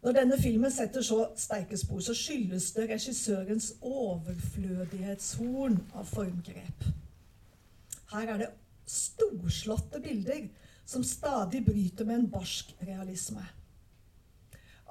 Når 0.04 0.12
denne 0.18 0.36
filmen 0.36 0.72
setter 0.72 1.02
så 1.04 1.30
sterke 1.40 1.76
spor, 1.80 2.00
så 2.04 2.14
skyldes 2.16 2.72
det 2.76 2.90
regissørens 2.90 3.72
overflødighetshorn 3.80 5.78
av 5.96 6.04
formgrep. 6.10 6.84
Her 8.12 8.28
er 8.34 8.38
det 8.42 8.50
storslåtte 8.84 10.00
bilder 10.04 10.48
som 10.84 11.04
stadig 11.08 11.64
bryter 11.64 12.04
med 12.04 12.14
en 12.18 12.30
barsk 12.30 12.74
realisme. 12.84 13.46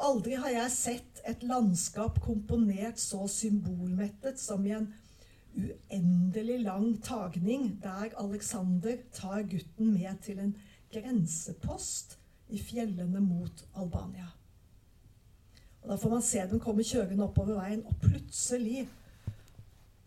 Aldri 0.01 0.33
har 0.41 0.49
jeg 0.49 0.71
sett 0.73 1.21
et 1.29 1.43
landskap 1.45 2.17
komponert 2.23 2.97
så 2.99 3.27
symbolmettet 3.29 4.41
som 4.41 4.65
i 4.65 4.73
en 4.73 4.89
uendelig 5.55 6.59
lang 6.63 7.03
tagning 7.03 7.79
der 7.83 8.13
Alexander 8.17 8.97
tar 9.13 9.41
gutten 9.41 9.93
med 9.93 10.21
til 10.25 10.39
en 10.39 10.55
grensepost 10.93 12.17
i 12.49 12.59
fjellene 12.61 13.21
mot 13.21 13.65
Albania. 13.75 14.29
Og 15.83 15.89
Da 15.89 15.95
får 15.95 16.09
man 16.09 16.21
se 16.21 16.43
dem 16.49 16.59
komme 16.59 16.83
kjørende 16.83 17.23
oppover 17.23 17.59
veien, 17.59 17.85
og 17.85 17.95
plutselig 18.01 18.87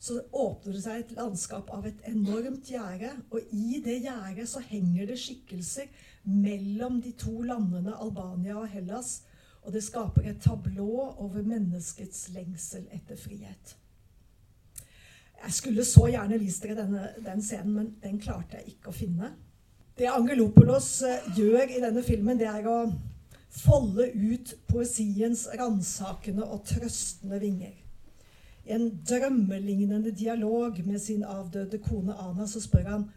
så 0.07 0.21
åpner 0.33 0.77
det 0.77 0.83
seg 0.85 1.01
et 1.01 1.15
landskap 1.17 1.71
av 1.75 1.87
et 1.89 2.03
enormt 2.09 2.69
gjerde. 2.71 3.11
Og 3.31 3.41
i 3.53 3.81
det 3.85 4.01
gjerdet 4.05 4.47
så 4.49 4.63
henger 4.63 5.09
det 5.11 5.19
skikkelser 5.21 5.89
mellom 6.25 7.01
de 7.03 7.13
to 7.19 7.41
landene 7.43 7.97
Albania 7.97 8.59
og 8.61 8.69
Hellas. 8.71 9.23
Og 9.65 9.75
det 9.75 9.83
skaper 9.83 10.29
et 10.31 10.41
tablå 10.45 10.93
over 11.17 11.43
menneskets 11.43 12.29
lengsel 12.35 12.87
etter 12.95 13.19
frihet. 13.19 13.75
Jeg 15.43 15.53
skulle 15.53 15.85
så 15.85 16.07
gjerne 16.11 16.39
vist 16.41 16.65
dere 16.65 16.79
denne, 16.81 17.09
den 17.25 17.43
scenen, 17.45 17.75
men 17.75 17.91
den 18.03 18.21
klarte 18.21 18.59
jeg 18.59 18.77
ikke 18.77 18.91
å 18.91 18.97
finne. 18.97 19.33
Det 19.97 20.09
Angelopolos 20.13 20.91
eh, 21.07 21.29
gjør 21.37 21.71
i 21.73 21.81
denne 21.81 22.03
filmen, 22.05 22.39
det 22.41 22.49
er 22.51 22.67
å 22.69 22.79
folde 23.57 24.11
ut 24.13 24.53
poesiens 24.69 25.47
ransakende 25.57 26.45
og 26.45 26.65
trøstende 26.69 27.41
vinger. 27.41 27.77
I 28.67 28.75
en 28.77 28.89
drømmelignende 29.07 30.11
dialog 30.11 30.81
med 30.85 30.99
sin 31.01 31.23
avdøde 31.25 31.79
kone 31.79 32.17
Ana 32.19 32.49
så 32.51 32.61
spør 32.61 32.89
han 32.91 33.09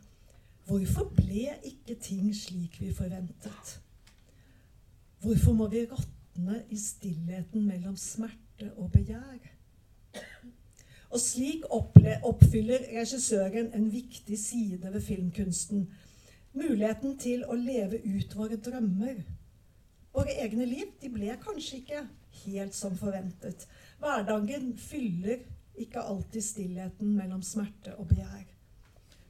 hvorfor 0.69 1.10
ble 1.17 1.47
ikke 1.65 1.97
ting 1.97 2.29
slik 2.38 2.77
vi 2.79 2.93
forventet? 2.93 3.79
Hvorfor 5.19 5.58
må 5.58 5.67
vi 5.67 5.88
råtne 5.89 6.62
i 6.69 6.77
stillheten 6.77 7.65
mellom 7.65 7.97
smerte 7.97 8.69
og 8.77 8.91
begjær? 8.93 9.49
Og 11.09 11.19
slik 11.23 11.65
oppfyller 11.73 12.85
regissøren 12.93 13.71
en 13.73 13.89
viktig 13.91 14.37
side 14.39 14.93
ved 14.93 15.01
filmkunsten. 15.01 15.87
Muligheten 16.53 17.17
til 17.17 17.43
å 17.45 17.57
leve 17.57 18.01
ut 18.05 18.35
våre 18.37 18.57
drømmer 18.61 19.23
Våre 20.13 20.33
egne 20.41 20.65
liv 20.65 20.89
de 21.01 21.09
ble 21.13 21.35
kanskje 21.43 21.79
ikke 21.83 21.99
helt 22.43 22.75
som 22.75 22.95
forventet. 22.97 23.67
Hverdagen 24.01 24.71
fyller 24.77 25.43
ikke 25.79 26.01
alltid 26.01 26.43
stillheten 26.43 27.13
mellom 27.15 27.43
smerte 27.45 27.93
og 27.95 28.09
begjær. 28.09 28.47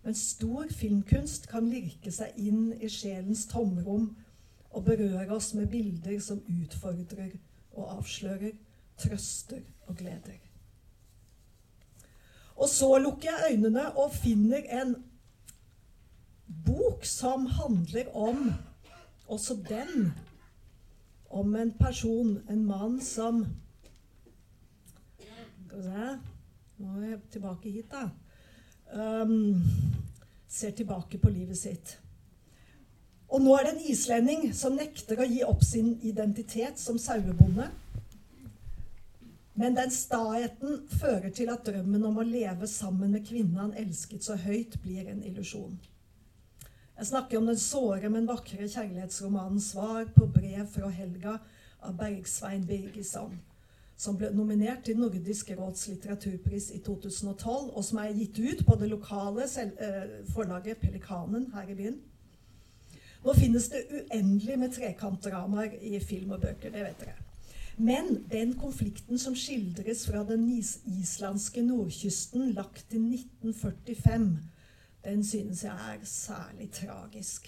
Men 0.05 0.15
stor 0.15 0.71
filmkunst 0.71 1.49
kan 1.51 1.67
lirke 1.69 2.13
seg 2.15 2.37
inn 2.39 2.71
i 2.79 2.89
sjelens 2.89 3.43
tomrom 3.51 4.07
og 4.69 4.85
berøre 4.87 5.35
oss 5.35 5.51
med 5.57 5.67
bilder 5.73 6.21
som 6.23 6.39
utfordrer 6.47 7.35
og 7.75 7.97
avslører, 7.99 8.55
trøster 8.99 9.61
og 9.87 9.99
gleder. 9.99 10.48
Og 12.59 12.69
så 12.69 12.89
lukker 12.99 13.29
jeg 13.29 13.53
øynene 13.53 13.85
og 13.95 14.11
finner 14.13 14.65
en 14.81 14.95
bok 16.65 17.05
som 17.07 17.45
handler 17.45 18.09
om 18.15 18.49
også 19.27 19.55
den 19.69 20.11
om 21.29 21.55
en 21.55 21.71
person, 21.77 22.39
en 22.49 22.65
mann 22.65 23.01
som 23.01 23.45
Skal 25.67 25.77
vi 25.77 25.83
se 25.83 26.19
Nå 26.79 26.93
er 26.95 27.09
jeg 27.09 27.19
tilbake 27.31 27.71
hit, 27.71 27.91
da. 27.91 28.05
Um, 28.95 29.63
ser 30.47 30.71
tilbake 30.71 31.17
på 31.19 31.29
livet 31.29 31.57
sitt. 31.57 31.97
Og 33.27 33.41
nå 33.43 33.51
er 33.57 33.65
det 33.67 33.73
en 33.73 33.89
islending 33.91 34.45
som 34.55 34.77
nekter 34.79 35.19
å 35.19 35.27
gi 35.27 35.41
opp 35.43 35.65
sin 35.67 35.97
identitet 36.07 36.79
som 36.79 36.97
sauebonde. 36.97 37.67
Men 39.59 39.75
den 39.75 39.91
staheten 39.91 40.85
fører 41.01 41.33
til 41.35 41.49
at 41.51 41.65
drømmen 41.67 42.05
om 42.07 42.21
å 42.21 42.23
leve 42.23 42.67
sammen 42.71 43.11
med 43.11 43.25
kvinnen 43.27 43.59
han 43.59 43.73
elsket 43.75 44.23
så 44.23 44.37
høyt, 44.39 44.77
blir 44.79 45.09
en 45.11 45.19
illusjon. 45.27 45.75
Jeg 46.99 47.09
snakker 47.09 47.41
om 47.41 47.49
den 47.49 47.59
såre, 47.59 48.09
men 48.09 48.27
vakre 48.27 48.67
kjærlighetsromanen 48.67 49.59
'Svar 49.59 50.07
på 50.15 50.29
brev 50.31 50.65
fra 50.67 50.87
Helga' 50.87 51.37
av 51.81 51.97
Bergsvein 51.99 52.65
Birgisson, 52.67 53.35
som 53.97 54.17
ble 54.17 54.31
nominert 54.31 54.85
til 54.85 54.99
Nordisk 54.99 55.51
råds 55.51 55.87
litteraturpris 55.91 56.71
i 56.71 56.79
2012, 56.79 57.69
og 57.75 57.83
som 57.83 57.99
er 57.99 58.15
gitt 58.15 58.39
ut 58.39 58.65
på 58.65 58.79
det 58.79 58.89
lokale 58.89 59.43
eh, 59.43 60.19
forlaget 60.33 60.79
Pelikanen 60.79 61.51
her 61.53 61.67
i 61.67 61.75
byen. 61.75 61.99
Nå 63.23 63.33
finnes 63.35 63.67
det 63.69 63.87
uendelig 63.91 64.59
med 64.59 64.71
trekantdramaer 64.71 65.75
i 65.81 65.99
film 65.99 66.31
og 66.31 66.47
bøker, 66.47 66.71
det 66.71 66.85
vet 66.85 67.03
dere. 67.03 67.28
Men 67.79 68.25
den 68.31 68.57
konflikten 68.59 69.19
som 69.19 69.35
skildres 69.39 70.03
fra 70.09 70.25
den 70.27 70.49
islandske 70.51 71.61
nordkysten 71.63 72.51
lagt 72.51 72.83
til 72.91 73.05
1945 73.07 74.39
den 75.03 75.23
synes 75.23 75.63
jeg 75.63 75.95
er 75.95 76.03
særlig 76.03 76.71
tragisk. 76.75 77.47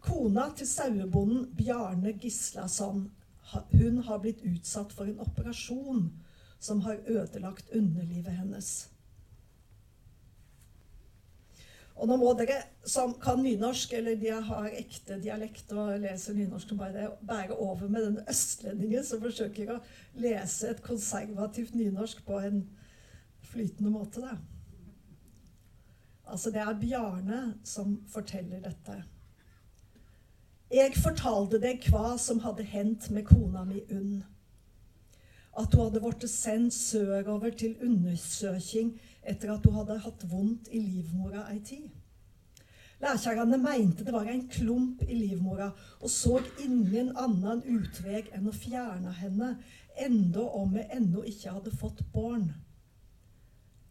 Kona 0.00 0.46
til 0.56 0.66
sauebonden 0.66 1.50
Bjarne 1.56 2.12
Gislason 2.12 3.10
hun 3.52 3.98
har 4.04 4.18
blitt 4.22 4.40
utsatt 4.44 4.92
for 4.92 5.08
en 5.08 5.20
operasjon 5.20 6.08
som 6.60 6.80
har 6.80 7.00
ødelagt 7.06 7.68
underlivet 7.74 8.32
hennes. 8.32 8.88
Og 11.98 12.06
nå 12.06 12.16
må 12.20 12.30
dere 12.38 12.60
som 12.86 13.16
kan 13.18 13.40
nynorsk, 13.42 13.96
eller 13.98 14.18
de 14.20 14.30
har 14.30 14.68
ekte 14.70 15.18
dialekt 15.22 15.72
og 15.74 15.96
leser 15.98 16.36
nynorsk, 16.36 16.76
bare 16.78 17.08
bære 17.26 17.56
over 17.58 17.90
med 17.90 18.06
den 18.06 18.20
østlendingen 18.30 19.04
som 19.04 19.22
forsøker 19.24 19.72
å 19.74 19.80
lese 20.22 20.70
et 20.70 20.82
konservativt 20.84 21.74
nynorsk 21.74 22.22
på 22.26 22.38
en 22.38 22.62
flytende 23.50 23.90
måte. 23.90 24.22
Da. 24.22 24.36
Altså, 26.28 26.52
det 26.54 26.62
er 26.62 26.78
Bjarne 26.78 27.42
som 27.66 27.98
forteller 28.12 28.62
dette. 28.62 29.00
Jeg 30.70 30.98
fortalte 31.00 31.58
deg 31.62 31.82
hva 31.88 32.12
som 32.20 32.42
hadde 32.44 32.66
hendt 32.68 33.08
med 33.10 33.24
kona 33.26 33.64
mi 33.64 33.80
Unn. 33.88 34.18
At 35.58 35.72
hun 35.74 35.88
hadde 35.88 36.02
blitt 36.04 36.28
sendt 36.30 36.76
sørover 36.76 37.56
til 37.56 37.78
undersøking 37.82 38.92
etter 39.28 39.54
at 39.54 39.66
hun 39.66 39.78
hadde 39.80 40.00
hatt 40.04 40.26
vondt 40.30 40.70
i 40.72 40.80
livmora 40.82 41.46
ei 41.52 41.60
tid. 41.64 41.88
Lærkjerrene 42.98 43.58
mente 43.62 44.02
det 44.02 44.12
var 44.12 44.26
en 44.26 44.46
klump 44.50 45.04
i 45.06 45.14
livmora, 45.14 45.68
og 46.02 46.10
så 46.10 46.40
ingen 46.64 47.12
annen 47.14 47.60
utvei 47.70 48.24
enn 48.34 48.48
å 48.50 48.54
fjerne 48.54 49.12
henne, 49.20 49.52
enda 49.98 50.46
om 50.58 50.72
vi 50.74 50.82
ennå 50.94 51.22
ikke 51.30 51.52
hadde 51.54 51.74
fått 51.78 52.02
barn. 52.14 52.48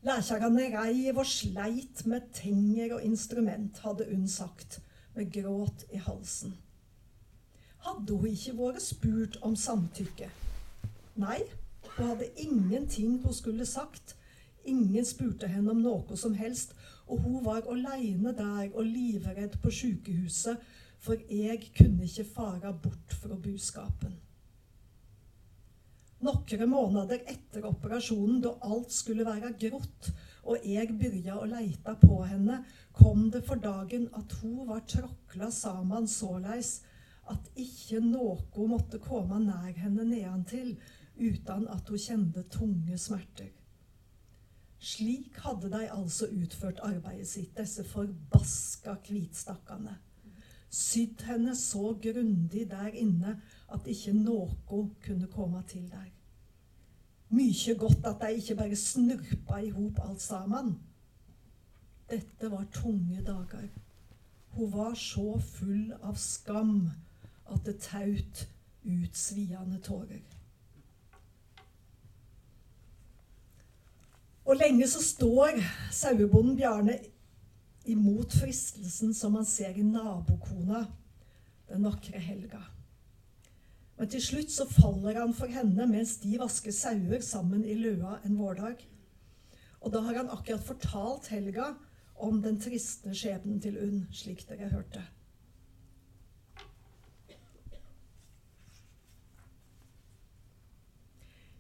Lærkjerrene 0.08 0.68
reiv 0.76 1.22
og 1.22 1.28
sleit 1.28 2.04
med 2.06 2.28
tenger 2.36 2.98
og 2.98 3.08
instrument, 3.08 3.80
hadde 3.84 4.10
hun 4.12 4.28
sagt, 4.28 4.82
med 5.16 5.32
gråt 5.34 5.88
i 5.96 6.04
halsen. 6.04 6.54
Hadde 7.88 8.20
hun 8.20 8.28
ikke 8.30 8.58
vært 8.60 8.84
spurt 8.84 9.40
om 9.48 9.56
samtykke? 9.56 10.28
Nei, 11.18 11.40
hun 11.96 12.12
hadde 12.12 12.28
ingenting 12.44 13.22
hun 13.24 13.34
skulle 13.34 13.66
sagt. 13.66 14.18
Ingen 14.68 15.06
spurte 15.08 15.48
henne 15.48 15.72
om 15.72 15.82
noe 15.84 16.18
som 16.20 16.36
helst, 16.36 16.74
og 17.08 17.24
hun 17.24 17.40
var 17.46 17.68
aleine 17.72 18.34
der 18.36 18.68
og 18.74 18.84
livredd 18.84 19.56
på 19.64 19.72
sjukehuset, 19.72 20.60
for 21.00 21.20
jeg 21.32 21.70
kunne 21.78 22.08
ikke 22.08 22.26
fara 22.26 22.74
bort 22.74 23.14
fra 23.22 23.38
buskapen. 23.40 24.16
Noen 26.26 26.70
måneder 26.72 27.22
etter 27.30 27.68
operasjonen, 27.70 28.42
da 28.42 28.56
alt 28.66 28.92
skulle 28.92 29.26
være 29.28 29.54
grått, 29.62 30.10
og 30.50 30.66
jeg 30.66 30.90
begynte 30.98 31.36
å 31.38 31.46
leite 31.46 31.94
på 32.02 32.24
henne, 32.26 32.64
kom 32.98 33.28
det 33.32 33.44
for 33.46 33.62
dagen 33.62 34.08
at 34.18 34.34
hun 34.42 34.66
var 34.72 34.82
tråkla 34.90 35.52
sammen 35.54 36.10
såleis 36.10 36.80
at 37.30 37.52
ikke 37.60 38.00
noe 38.02 38.68
måtte 38.72 39.00
komme 39.04 39.40
nær 39.44 39.76
henne 39.78 40.08
nedantil 40.08 40.74
uten 41.20 41.68
at 41.70 41.90
hun 41.92 42.02
kjente 42.02 42.48
tunge 42.50 42.98
smerter. 42.98 43.52
Slik 44.80 45.38
hadde 45.42 45.72
de 45.72 45.92
altså 45.92 46.28
utført 46.28 46.80
arbeidet 46.86 47.28
sitt, 47.28 47.58
disse 47.58 47.84
forbaska 47.84 48.94
hvitstakkene. 49.08 49.98
Sydd 50.70 51.24
henne 51.26 51.56
så 51.56 51.96
grundig 52.04 52.68
der 52.70 52.94
inne 52.94 53.40
at 53.74 53.88
ikke 53.88 54.14
noe 54.14 54.52
kunne 55.02 55.28
komme 55.34 55.64
til 55.68 55.88
der. 55.92 56.12
Mykje 57.30 57.74
godt 57.74 58.06
at 58.06 58.22
de 58.22 58.36
ikke 58.38 58.56
bare 58.56 58.76
snurpa 58.76 59.58
i 59.64 59.70
hop 59.70 60.00
alt 60.04 60.22
sammen. 60.22 60.78
Dette 62.10 62.52
var 62.52 62.68
tunge 62.72 63.24
dager. 63.26 63.68
Hun 64.50 64.72
var 64.74 64.94
så 64.94 65.40
full 65.40 65.92
av 66.02 66.16
skam 66.16 66.90
at 67.52 67.66
det 67.66 67.80
taut 67.84 68.48
ut 68.86 69.18
sviende 69.18 69.80
tårer. 69.84 70.24
Og 74.48 74.56
lenge 74.56 74.88
så 74.88 75.02
står 75.04 75.60
sauebonden 75.92 76.56
Bjarne 76.56 76.96
imot 77.88 78.32
fristelsen 78.40 79.14
som 79.16 79.36
han 79.36 79.48
ser 79.48 79.76
i 79.76 79.84
nabokona, 79.84 80.86
den 81.68 81.84
vakre 81.84 82.22
Helga. 82.24 82.62
Men 83.98 84.12
til 84.14 84.24
slutt 84.24 84.54
så 84.54 84.68
faller 84.70 85.20
han 85.20 85.34
for 85.36 85.52
henne 85.52 85.88
mens 85.90 86.16
de 86.24 86.38
vasker 86.40 86.76
sauer 86.76 87.24
sammen 87.26 87.66
i 87.66 87.76
løa 87.76 88.22
en 88.24 88.38
vårdag. 88.40 88.80
Og 89.82 89.92
da 89.94 90.04
har 90.06 90.22
han 90.22 90.32
akkurat 90.32 90.64
fortalt 90.64 91.28
Helga 91.34 91.74
om 92.16 92.40
den 92.42 92.60
triste 92.62 93.12
skjebnen 93.16 93.60
til 93.62 93.78
Unn, 93.84 94.06
slik 94.16 94.46
dere 94.48 94.72
hørte. 94.72 95.04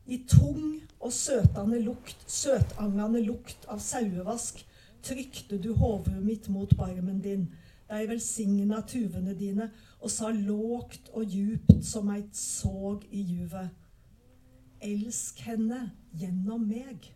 I 0.08 0.22
tung 0.28 0.82
og 1.00 1.14
søtande 1.14 1.82
lukt, 1.84 2.22
søtangende 2.32 3.22
lukt 3.26 3.68
av 3.68 3.82
sauevask 3.84 4.62
trykte 5.04 5.60
du 5.60 5.74
hovudet 5.76 6.24
mitt 6.24 6.48
mot 6.50 6.72
barmen 6.80 7.20
din, 7.24 7.48
dei 7.88 8.06
velsigna 8.08 8.82
tuvene 8.88 9.36
dine, 9.36 9.70
og 10.00 10.12
sa 10.12 10.32
lågt 10.32 11.12
og 11.14 11.28
djupt 11.28 11.84
som 11.86 12.10
eit 12.12 12.36
såg 12.36 13.04
i 13.12 13.24
juvet. 13.34 13.70
Elsk 14.84 15.40
henne 15.48 15.90
gjennom 16.16 16.68
meg. 16.70 17.08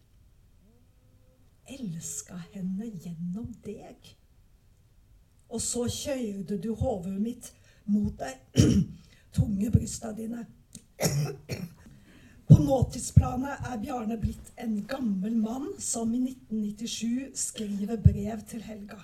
Elska 1.71 2.39
henne 2.51 2.87
gjennom 2.89 3.51
deg. 3.65 4.15
Og 5.51 5.61
så 5.61 5.85
køyrde 5.91 6.57
du 6.57 6.73
hovudet 6.75 7.21
mitt 7.21 7.51
mot 7.85 8.15
dei 8.19 8.33
tunge 9.35 9.71
brysta 9.71 10.11
dine. 10.15 10.47
På 12.51 12.57
nåtidsplanet 12.59 13.63
er 13.63 13.77
Bjarne 13.79 14.17
blitt 14.19 14.49
en 14.59 14.73
gammel 14.83 15.37
mann 15.39 15.69
som 15.79 16.09
i 16.11 16.19
1997 16.19 17.37
skriver 17.39 18.01
brev 18.03 18.41
til 18.49 18.65
Helga. 18.65 18.97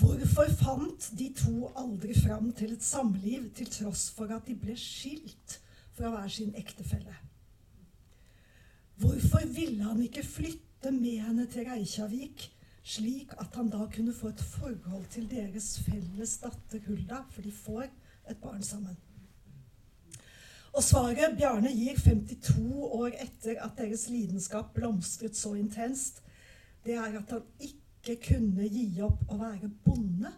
Hvorfor 0.00 0.50
fant 0.58 1.06
de 1.14 1.28
to 1.38 1.68
aldri 1.78 2.16
fram 2.18 2.50
til 2.58 2.74
et 2.74 2.82
samliv, 2.82 3.46
til 3.54 3.70
tross 3.70 4.08
for 4.16 4.34
at 4.34 4.50
de 4.50 4.58
ble 4.58 4.74
skilt 4.80 5.60
fra 5.94 6.10
hver 6.10 6.34
sin 6.40 6.50
ektefelle? 6.58 7.14
Hvorfor 8.98 9.46
ville 9.54 9.86
han 9.86 10.02
ikke 10.02 10.26
flytte 10.26 10.90
med 10.90 11.22
henne 11.22 11.46
til 11.54 11.70
Reykjavik, 11.70 12.48
slik 12.82 13.38
at 13.38 13.54
han 13.54 13.70
da 13.70 13.86
kunne 13.94 14.14
få 14.14 14.34
et 14.34 14.46
forhold 14.58 15.06
til 15.14 15.30
deres 15.30 15.76
felles 15.86 16.38
datter 16.42 16.82
Hulda, 16.88 17.22
for 17.30 17.46
de 17.46 17.52
får 17.62 17.86
et 18.30 18.42
barn 18.42 18.62
sammen? 18.62 18.98
Og 20.74 20.82
svaret 20.82 21.36
Bjarne 21.38 21.70
gir 21.70 21.98
52 21.98 22.88
år 22.98 23.14
etter 23.22 23.60
at 23.62 23.76
deres 23.78 24.08
lidenskap 24.10 24.72
blomstret 24.74 25.36
så 25.38 25.54
intenst, 25.54 26.22
det 26.84 26.96
er 26.98 27.14
at 27.20 27.30
han 27.30 27.44
ikke 27.62 28.16
kunne 28.26 28.66
gi 28.68 28.88
opp 29.06 29.22
å 29.30 29.38
være 29.38 29.70
bonde. 29.86 30.32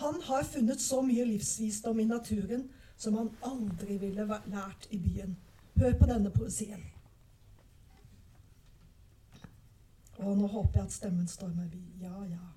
Han 0.00 0.18
har 0.24 0.48
funnet 0.48 0.80
så 0.80 1.02
mye 1.04 1.28
livsvisdom 1.28 2.00
i 2.00 2.08
naturen 2.08 2.66
som 2.96 3.16
han 3.20 3.30
aldri 3.44 3.98
ville 4.00 4.26
lært 4.26 4.88
i 4.90 4.98
byen. 5.00 5.36
Hør 5.76 5.98
på 6.00 6.08
denne 6.08 6.32
poesien. 6.32 6.82
Og 10.16 10.36
nå 10.38 10.48
håper 10.48 10.80
jeg 10.80 10.88
at 10.88 10.92
stemmen 10.92 11.28
står 11.28 11.52
med. 11.52 11.76
Ja, 12.00 12.16
ja. 12.24 12.55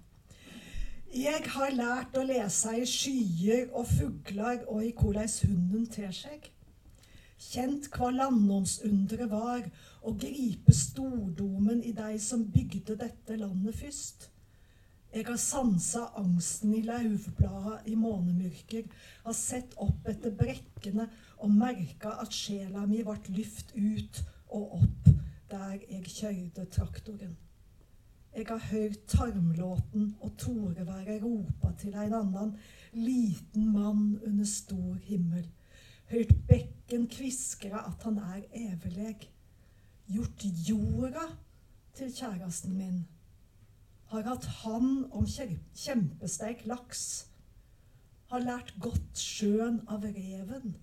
Jeg 1.10 1.42
har 1.56 1.72
lært 1.74 2.18
å 2.20 2.22
lese 2.22 2.70
i 2.78 2.84
skyer 2.86 3.72
og 3.74 3.88
fugler 3.90 4.60
og 4.70 4.84
i 4.86 4.92
hvordan 4.94 5.32
hunden 5.42 5.88
ter 5.90 6.12
seg. 6.14 6.44
Kjent 7.42 7.88
hva 7.96 8.12
landåndsunderet 8.14 9.32
var, 9.32 9.64
og 10.06 10.20
gripe 10.22 10.76
stordomen 10.76 11.82
i 11.82 11.96
de 11.98 12.12
som 12.22 12.46
bygde 12.54 13.00
dette 13.02 13.40
landet 13.42 13.80
først. 13.82 14.30
Jeg 15.10 15.26
har 15.26 15.42
sansa 15.42 16.06
angsten 16.22 16.78
i 16.78 16.86
lauvblada 16.86 17.80
i 17.90 17.98
månemyrker, 17.98 18.86
har 19.26 19.34
sett 19.34 19.74
opp 19.82 20.06
etter 20.14 20.38
brekkene 20.38 21.10
og 21.40 21.50
merka 21.58 22.20
at 22.22 22.38
sjela 22.38 22.86
mi 22.86 23.02
vart 23.08 23.34
lyft 23.34 23.74
ut 23.74 24.22
og 24.54 24.82
opp 24.84 25.14
der 25.50 25.80
jeg 25.90 26.06
kjørte 26.20 26.70
traktoren. 26.70 27.34
Jeg 28.36 28.46
har 28.48 28.60
hørt 28.72 29.06
tarmlåten 29.08 30.16
og 30.22 30.38
toreværet 30.38 31.24
ropa 31.24 31.72
til 31.80 31.94
en 31.94 32.14
annan, 32.14 32.58
liten 32.94 33.72
mann 33.74 34.20
under 34.26 34.46
stor 34.46 34.98
himmel. 35.04 35.50
Hørt 36.10 36.34
bekken 36.48 37.08
kviskra 37.10 37.82
at 37.88 38.04
han 38.04 38.18
er 38.18 38.44
eveleg. 38.54 39.26
Gjort 40.08 40.46
jorda 40.70 41.26
til 41.94 42.14
kjæresten 42.14 42.78
min. 42.78 43.08
Har 44.10 44.22
hatt 44.22 44.46
han 44.46 45.06
om 45.12 45.26
kjempesteik 45.76 46.66
laks. 46.66 47.28
Har 48.30 48.46
lært 48.46 48.76
godt 48.82 49.18
sjøen 49.18 49.82
av 49.88 50.06
reven. 50.06 50.78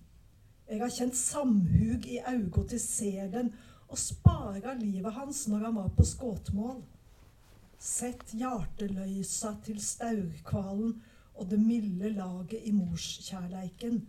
Jeg 0.67 0.83
har 0.83 0.91
kjent 0.91 1.15
samhug 1.15 2.07
i 2.11 2.19
auga 2.27 2.67
til 2.67 2.79
selen 2.83 3.53
og 3.87 3.99
spara 3.99 4.75
livet 4.75 5.13
hans 5.15 5.45
når 5.47 5.65
han 5.69 5.75
var 5.79 5.91
på 5.95 6.03
skåtmål. 6.03 6.81
Sett 7.77 8.33
hjarteløysa 8.33 9.53
til 9.65 9.77
staurkvalen 9.81 10.95
og 11.37 11.49
det 11.49 11.59
milde 11.61 12.09
laget 12.09 12.65
i 12.65 12.71
morskjærleiken, 12.73 13.99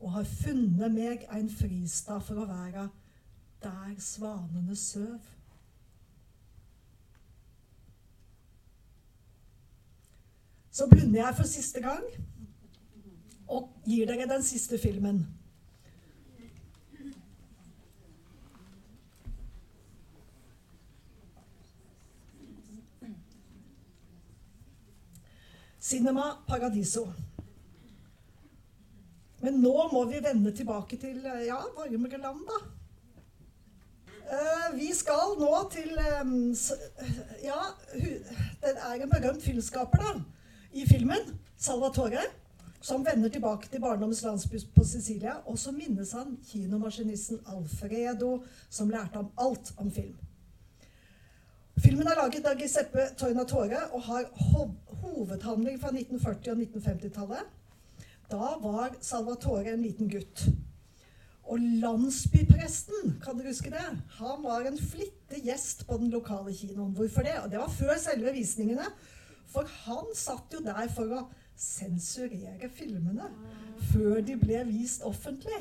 og 0.00 0.12
har 0.12 0.28
funnet 0.28 0.92
meg 0.94 1.24
ein 1.32 1.48
fristad 1.50 2.22
for 2.22 2.42
å 2.42 2.46
være 2.46 2.88
der 3.64 3.94
svanene 3.98 4.76
søv. 4.76 5.18
Så 10.74 10.86
blunder 10.90 11.20
jeg 11.20 11.36
for 11.38 11.46
siste 11.48 11.82
gang 11.82 12.06
og 13.46 13.70
gir 13.86 14.06
dere 14.10 14.26
den 14.30 14.42
siste 14.42 14.78
filmen. 14.78 15.22
Cinema 25.84 26.22
Paradiso. 26.48 27.08
Men 29.44 29.58
nå 29.60 29.72
må 29.92 30.04
vi 30.08 30.22
vende 30.24 30.52
tilbake 30.56 30.96
til 30.96 31.18
ja, 31.44 31.58
varmere 31.76 32.20
land, 32.22 32.40
da. 32.48 32.60
Uh, 34.24 34.70
vi 34.78 34.88
skal 34.96 35.34
nå 35.36 35.50
til 35.68 35.90
um, 36.22 36.54
Ja, 37.44 37.58
det 37.92 38.14
er 38.72 38.94
en 38.94 39.12
berømt 39.12 39.44
filmskaper 39.44 40.00
da, 40.00 40.14
i 40.72 40.86
filmen. 40.88 41.36
Salvatore. 41.60 42.24
Som 42.80 43.04
vender 43.04 43.28
tilbake 43.28 43.68
til 43.68 43.80
barndommens 43.80 44.22
landsby 44.22 44.62
på 44.76 44.84
Sicilia. 44.84 45.36
Og 45.44 45.58
så 45.58 45.72
minnes 45.72 46.12
han 46.12 46.38
kinomaskinisten 46.48 47.44
Alfredo, 47.46 48.38
som 48.70 48.88
lærte 48.88 49.20
ham 49.20 49.30
alt 49.36 49.72
om 49.76 49.92
film. 49.92 50.16
Filmen 51.84 52.08
er 52.08 52.20
laget 52.22 52.46
av 52.46 52.60
Giseppe 52.60 53.08
Tornatore 53.18 53.80
og 53.92 54.02
har 54.08 54.28
hovedhandling 55.04 55.80
fra 55.80 55.92
1940- 55.94 56.50
og 56.54 56.62
1950-tallet. 56.64 57.52
Da 58.30 58.54
var 58.62 58.96
Salvatore 59.04 59.74
en 59.74 59.84
liten 59.84 60.10
gutt. 60.10 60.46
Og 61.44 61.60
landsbypresten, 61.60 63.18
kan 63.24 63.36
dere 63.36 63.52
huske 63.52 63.70
det? 63.72 63.84
Han 64.18 64.44
var 64.46 64.64
en 64.64 64.78
flittig 64.80 65.42
gjest 65.44 65.84
på 65.86 65.98
den 66.00 66.10
lokale 66.10 66.54
kinoen. 66.56 66.94
Hvorfor 66.96 67.26
det? 67.26 67.36
Og 67.42 67.50
det 67.52 67.60
var 67.60 67.68
før 67.68 67.98
selve 68.00 68.32
visningene. 68.32 68.86
For 69.52 69.68
han 69.84 70.08
satt 70.16 70.56
jo 70.56 70.64
der 70.64 70.88
for 70.94 71.12
å 71.12 71.26
sensurere 71.54 72.68
filmene 72.74 73.28
før 73.92 74.22
de 74.24 74.38
ble 74.40 74.64
vist 74.72 75.04
offentlig. 75.06 75.60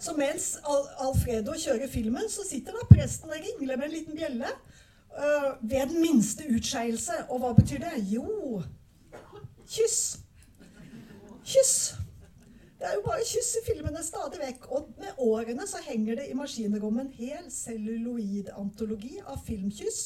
Så 0.00 0.14
mens 0.16 0.54
Al 0.64 0.86
Alfredo 1.04 1.52
kjører 1.60 1.90
filmen, 1.92 2.28
så 2.32 2.46
sitter 2.48 2.78
da 2.78 2.86
presten 2.88 3.28
og 3.28 3.42
ringler 3.42 3.76
med 3.76 3.90
en 3.90 3.96
liten 3.98 4.16
bjelle 4.16 4.48
uh, 5.16 5.70
ved 5.70 5.92
den 5.92 6.00
minste 6.02 6.46
utskeielse. 6.50 7.12
Og 7.28 7.42
hva 7.42 7.52
betyr 7.56 7.82
det? 7.84 8.04
Jo, 8.12 8.62
kyss. 9.68 10.20
Kyss. 11.44 11.94
Det 12.80 12.88
er 12.88 12.94
jo 12.96 13.02
bare 13.04 13.26
kyss 13.28 13.50
i 13.60 13.66
filmene 13.66 14.02
stadig 14.04 14.40
vekk. 14.40 14.70
Og 14.72 14.88
med 14.98 15.18
årene 15.18 15.66
så 15.68 15.82
henger 15.84 16.22
det 16.22 16.30
i 16.30 16.36
maskinrommet 16.38 17.06
en 17.06 17.12
hel 17.12 17.50
celluloid-antologi 17.52 19.18
av 19.26 19.42
filmkyss 19.44 20.00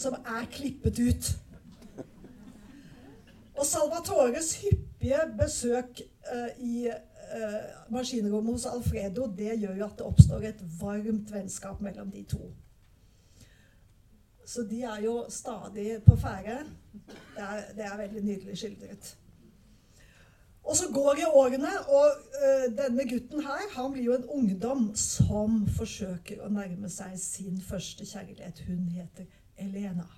som 0.00 0.16
er 0.24 0.48
klippet 0.52 0.98
ut. 0.98 1.30
Og 3.60 3.66
Salvatores 3.66 4.54
hyppige 4.62 5.20
besøk 5.36 6.00
uh, 6.32 6.64
i 6.64 6.88
uh, 6.88 7.92
maskinrommet 7.92 8.56
hos 8.56 8.66
Alfredo 8.70 9.28
det 9.36 9.58
gjør 9.60 9.76
jo 9.76 9.84
at 9.90 9.98
det 9.98 10.06
oppstår 10.06 10.46
et 10.48 10.64
varmt 10.80 11.32
vennskap 11.32 11.80
mellom 11.84 12.08
de 12.10 12.24
to. 12.24 12.40
Så 14.50 14.62
de 14.66 14.82
er 14.82 15.02
jo 15.04 15.14
stadig 15.30 16.00
på 16.02 16.16
ferde. 16.18 16.64
Det 17.36 17.48
det 17.76 17.84
er 17.86 17.96
veldig 17.96 18.22
nydelig 18.24 18.56
skildret. 18.58 19.16
Og 20.64 20.76
så 20.76 20.88
går 20.92 21.20
jo 21.22 21.28
årene, 21.40 21.70
og 21.88 22.06
uh, 22.42 22.64
denne 22.78 23.06
gutten 23.08 23.44
her 23.46 23.62
han 23.74 23.92
blir 23.92 24.04
jo 24.08 24.16
en 24.18 24.26
ungdom 24.38 24.88
som 24.98 25.62
forsøker 25.76 26.42
å 26.42 26.50
nærme 26.52 26.90
seg 26.90 27.14
sin 27.18 27.60
første 27.62 28.06
kjærlighet. 28.06 28.64
Hun 28.66 28.88
heter 28.94 29.30
Elena. 29.56 30.08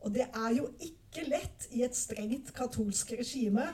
Og 0.00 0.14
det 0.14 0.26
er 0.26 0.56
jo 0.56 0.70
ikke 0.80 1.28
lett 1.28 1.68
i 1.76 1.84
et 1.84 1.96
strengt 1.96 2.54
katolsk 2.56 3.12
regime 3.20 3.66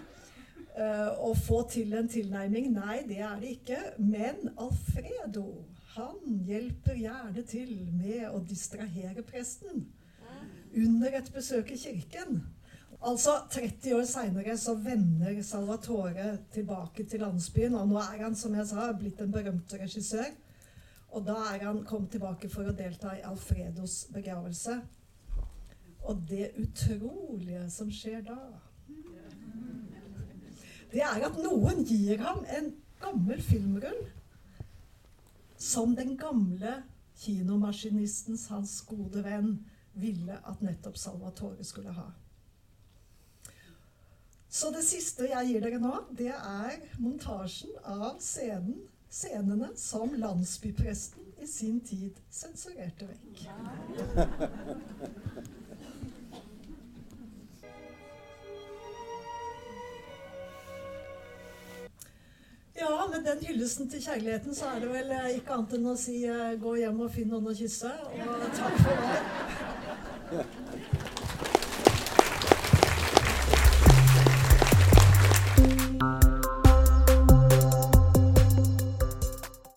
uh, 0.76 1.10
å 1.14 1.30
få 1.46 1.62
til 1.70 1.94
en 1.94 2.10
tilnærming. 2.10 2.72
Nei, 2.74 3.04
det 3.06 3.22
er 3.22 3.38
det 3.38 3.54
ikke. 3.60 3.80
Men 4.02 4.50
Alfredo 4.56 5.46
han 5.94 6.40
hjelper 6.46 6.96
gjerne 6.96 7.42
til 7.48 7.72
med 7.92 8.24
å 8.30 8.40
distrahere 8.48 9.24
presten 9.26 9.84
under 10.72 11.18
et 11.18 11.28
besøk 11.34 11.72
i 11.74 11.80
kirken. 11.80 12.40
Altså 13.02 13.34
30 13.50 13.96
år 13.98 14.06
seinere 14.08 14.54
så 14.56 14.76
vender 14.78 15.42
Salvatore 15.44 16.38
tilbake 16.54 17.04
til 17.10 17.24
landsbyen. 17.24 17.74
Og 17.74 17.90
nå 17.90 17.98
er 18.00 18.22
han, 18.22 18.36
som 18.38 18.54
jeg 18.56 18.68
sa, 18.70 18.86
blitt 18.96 19.20
en 19.20 19.34
berømt 19.34 19.74
regissør. 19.74 20.30
Og 21.12 21.26
da 21.26 21.36
er 21.50 21.66
han 21.66 21.82
kommet 21.84 22.14
tilbake 22.14 22.48
for 22.48 22.68
å 22.70 22.76
delta 22.76 23.12
i 23.18 23.24
Alfredos 23.28 24.06
begravelse. 24.14 24.78
Og 26.08 26.22
det 26.30 26.54
utrolige 26.62 27.66
som 27.70 27.90
skjer 27.92 28.22
da, 28.26 28.38
det 30.92 31.04
er 31.04 31.26
at 31.26 31.36
noen 31.40 31.84
gir 31.88 32.20
ham 32.20 32.42
en 32.52 32.72
gammel 33.02 33.40
filmrull 33.44 34.02
som 35.62 35.94
den 35.94 36.16
gamle 36.16 36.82
kinomaskinistens, 37.22 38.48
hans 38.50 38.80
gode 38.88 39.22
venn, 39.24 39.54
ville 39.92 40.38
at 40.48 40.62
nettopp 40.64 40.96
Salvatore 40.98 41.64
skulle 41.64 41.92
ha. 41.94 42.08
Så 44.52 44.70
det 44.74 44.82
siste 44.84 45.28
jeg 45.30 45.48
gir 45.48 45.64
dere 45.64 45.78
nå, 45.80 45.92
det 46.18 46.32
er 46.34 46.82
montasjen 47.00 47.72
av 47.88 48.18
scenen, 48.20 48.82
scenene 49.12 49.70
som 49.76 50.12
landsbypresten 50.16 51.30
i 51.44 51.48
sin 51.48 51.80
tid 51.84 52.18
sensurerte 52.32 53.08
vekk. 53.08 53.46
Ja, 62.82 63.06
med 63.10 63.24
den 63.24 63.44
hyllesten 63.46 63.88
til 63.90 64.02
kjærligheten 64.02 64.54
så 64.58 64.72
er 64.74 64.80
det 64.82 64.88
vel 64.90 65.12
eh, 65.14 65.28
ikke 65.36 65.54
annet 65.54 65.76
enn 65.78 65.86
å 65.92 65.94
si 66.00 66.16
uh, 66.26 66.50
gå 66.64 66.74
hjem 66.80 67.04
og 67.04 67.12
finn 67.14 67.30
noen 67.30 67.52
å 67.52 67.54
kysse. 67.54 67.92
Og 68.26 68.44
takk 68.58 68.82
for 68.82 68.94
meg. 69.06 70.90